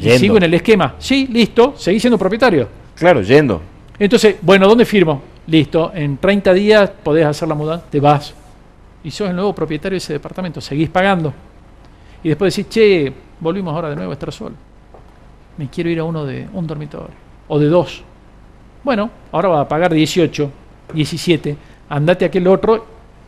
[0.01, 0.95] sigo en el esquema.
[0.99, 2.67] Sí, listo, seguí siendo propietario.
[2.95, 3.61] Claro, yendo.
[3.97, 5.21] Entonces, bueno, ¿dónde firmo?
[5.47, 8.33] Listo, en 30 días podés hacer la mudanza, te vas.
[9.03, 11.33] Y sos el nuevo propietario de ese departamento, seguís pagando.
[12.23, 14.55] Y después decís, che, volvimos ahora de nuevo a estar solo.
[15.57, 17.09] Me quiero ir a uno de un dormitorio,
[17.47, 18.03] o de dos.
[18.83, 20.51] Bueno, ahora va a pagar 18,
[20.93, 21.57] 17,
[21.89, 22.85] andate a aquel otro,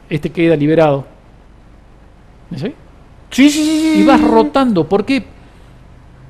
[0.09, 1.05] este queda liberado.
[2.55, 2.73] ¿Sí?
[3.31, 4.01] Sí, sí, sí.
[4.01, 4.87] Y vas rotando.
[4.87, 5.23] ¿Por qué?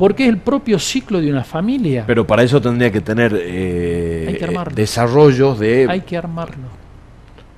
[0.04, 2.04] Porque es el propio ciclo de una familia.
[2.06, 4.38] Pero para eso tendría que tener eh,
[4.76, 5.88] desarrollos de...
[5.90, 6.66] Hay que armarlo.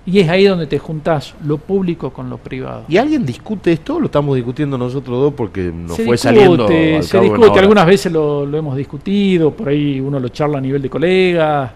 [0.06, 2.84] Y es ahí donde te juntás lo público con lo privado.
[2.88, 4.00] ¿Y alguien discute esto?
[4.00, 6.68] Lo estamos discutiendo nosotros dos porque nos fue saliendo.
[6.68, 10.90] se discute, algunas veces lo, hemos discutido, por ahí uno lo charla a nivel de
[10.92, 11.72] colegas,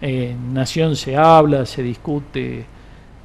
[0.00, 2.64] en Nación se habla, se discute.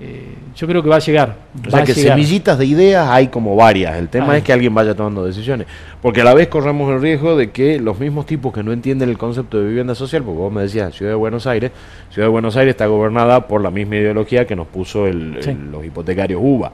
[0.02, 1.36] Eh, yo creo que va a llegar.
[1.68, 3.98] O sea que semillitas de ideas hay como varias.
[3.98, 5.68] El tema es que alguien vaya tomando decisiones.
[6.02, 9.10] Porque a la vez corremos el riesgo de que los mismos tipos que no entienden
[9.10, 11.72] el concepto de vivienda social, porque vos me decías Ciudad de Buenos Aires,
[12.12, 16.40] Ciudad de Buenos Aires está gobernada por la misma ideología que nos puso los hipotecarios
[16.42, 16.72] UBA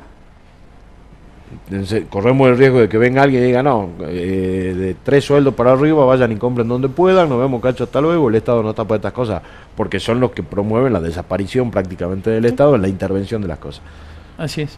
[2.09, 5.71] corremos el riesgo de que venga alguien y diga, no, eh, de tres sueldos para
[5.71, 8.83] arriba, vayan y compren donde puedan, nos vemos cacho hasta luego, el Estado no está
[8.83, 9.41] para estas cosas,
[9.75, 13.59] porque son los que promueven la desaparición prácticamente del Estado en la intervención de las
[13.59, 13.81] cosas.
[14.37, 14.77] Así es.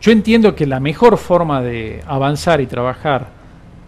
[0.00, 3.28] Yo entiendo que la mejor forma de avanzar y trabajar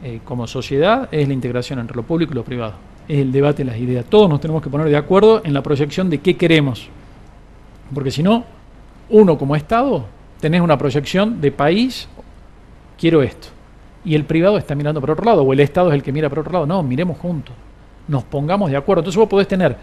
[0.03, 2.75] eh, como sociedad es la integración entre lo público y lo privado.
[3.07, 4.05] Es el debate de las ideas.
[4.07, 6.89] Todos nos tenemos que poner de acuerdo en la proyección de qué queremos.
[7.93, 8.45] Porque si no,
[9.11, 10.05] uno como Estado
[10.40, 12.09] tenés una proyección de país,
[12.98, 13.48] quiero esto.
[14.05, 16.28] Y el privado está mirando por otro lado, o el Estado es el que mira
[16.28, 16.66] por otro lado.
[16.66, 17.55] No, miremos juntos,
[18.06, 19.01] nos pongamos de acuerdo.
[19.01, 19.77] Entonces vos podés tener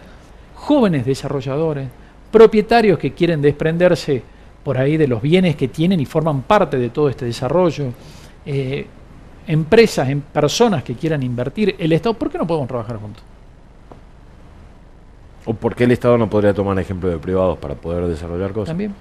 [0.54, 1.88] jóvenes desarrolladores,
[2.32, 4.22] propietarios que quieren desprenderse
[4.64, 7.92] por ahí de los bienes que tienen y forman parte de todo este desarrollo,
[8.44, 8.86] eh,
[9.46, 13.22] empresas, en personas que quieran invertir, el Estado, ¿por qué no podemos trabajar juntos?
[15.44, 18.70] ¿O por qué el Estado no podría tomar ejemplo de privados para poder desarrollar cosas?
[18.70, 18.92] También.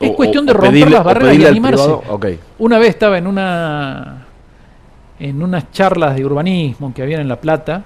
[0.00, 1.98] Es cuestión de romper las barreras y animarse.
[2.58, 4.26] Una vez estaba en una
[5.18, 7.82] en unas charlas de urbanismo que habían en La Plata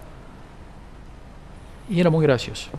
[1.90, 2.70] y era muy gracioso.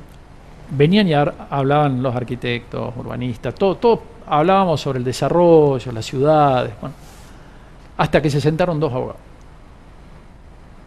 [0.71, 6.95] Venían y hablaban los arquitectos, urbanistas, todo, todo hablábamos sobre el desarrollo, las ciudades, bueno,
[7.97, 9.21] hasta que se sentaron dos abogados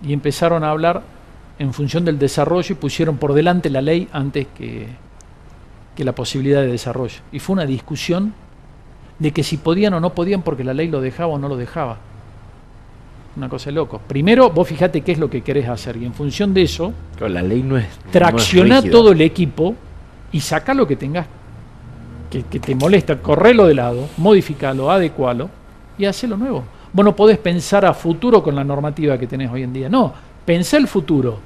[0.03, 1.03] y empezaron a hablar
[1.59, 4.89] en función del desarrollo y pusieron por delante la ley antes que,
[5.99, 7.17] que la posibilidad de desarrollo.
[7.33, 8.33] Y fue una discusión
[9.19, 11.57] de que si podían o no podían porque la ley lo dejaba o no lo
[11.57, 11.99] dejaba.
[13.37, 14.01] Una cosa de loco.
[14.07, 17.43] Primero, vos fijate qué es lo que querés hacer y en función de eso, la
[17.43, 19.75] ley no es tracciona todo el equipo
[20.31, 21.27] y saca lo que tengas
[22.31, 25.51] que, te molesta, correlo de lado, modificalo, adecualo
[25.99, 26.63] y lo nuevo.
[26.93, 29.89] Vos no podés pensar a futuro con la normativa que tenés hoy en día.
[29.89, 30.15] No,
[30.45, 31.41] pensá el futuro.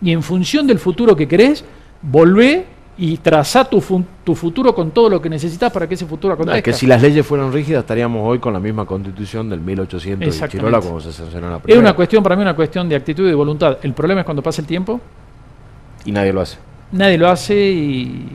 [0.00, 1.64] Y en función del futuro que querés,
[2.02, 3.80] volvé y traza tu,
[4.24, 6.58] tu futuro con todo lo que necesitas para que ese futuro acontezca.
[6.58, 10.40] es que si las leyes fueran rígidas estaríamos hoy con la misma constitución del 1800
[10.40, 11.78] de Chirola como se sancionó la primera.
[11.78, 13.78] Es una cuestión, para mí, una cuestión de actitud y de voluntad.
[13.82, 15.00] El problema es cuando pasa el tiempo.
[16.04, 16.58] Y nadie lo hace.
[16.90, 18.28] Nadie lo hace y,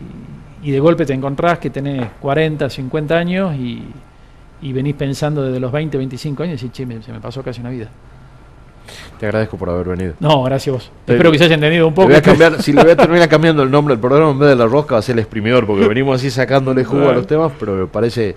[0.64, 3.84] y de golpe te encontrás que tenés 40, 50 años y,
[4.62, 7.60] y venís pensando desde los 20, 25 años y decís, che, se me pasó casi
[7.60, 7.90] una vida.
[9.20, 10.14] Te agradezco por haber venido.
[10.20, 10.92] No, gracias vos.
[11.08, 12.12] Espero que se haya entendido un poco.
[12.60, 14.96] si le voy a terminar cambiando el nombre del programa en vez de la rosca
[14.96, 17.88] va a ser el exprimidor, porque venimos así sacándole jugo a los temas, pero me
[17.88, 18.36] parece,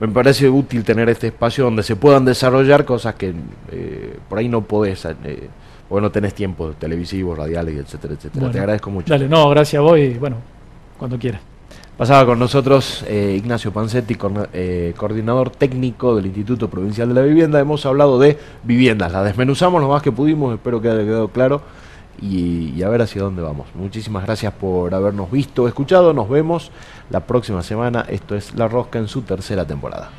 [0.00, 3.32] me parece útil tener este espacio donde se puedan desarrollar cosas que
[3.72, 5.48] eh, por ahí no podés, eh,
[5.88, 8.50] o no tenés tiempo televisivos, radiales, etcétera, etcétera.
[8.50, 9.12] Te agradezco mucho.
[9.12, 10.36] Dale, no, gracias a vos y bueno,
[10.98, 11.40] cuando quieras.
[11.96, 14.18] Pasaba con nosotros eh, Ignacio Pancetti,
[14.52, 17.58] eh, coordinador técnico del Instituto Provincial de la Vivienda.
[17.58, 21.62] Hemos hablado de viviendas, la desmenuzamos lo más que pudimos, espero que haya quedado claro
[22.20, 23.68] y, y, a ver hacia dónde vamos.
[23.74, 26.12] Muchísimas gracias por habernos visto, escuchado.
[26.12, 26.70] Nos vemos
[27.08, 28.04] la próxima semana.
[28.10, 30.10] Esto es La Rosca en su tercera temporada.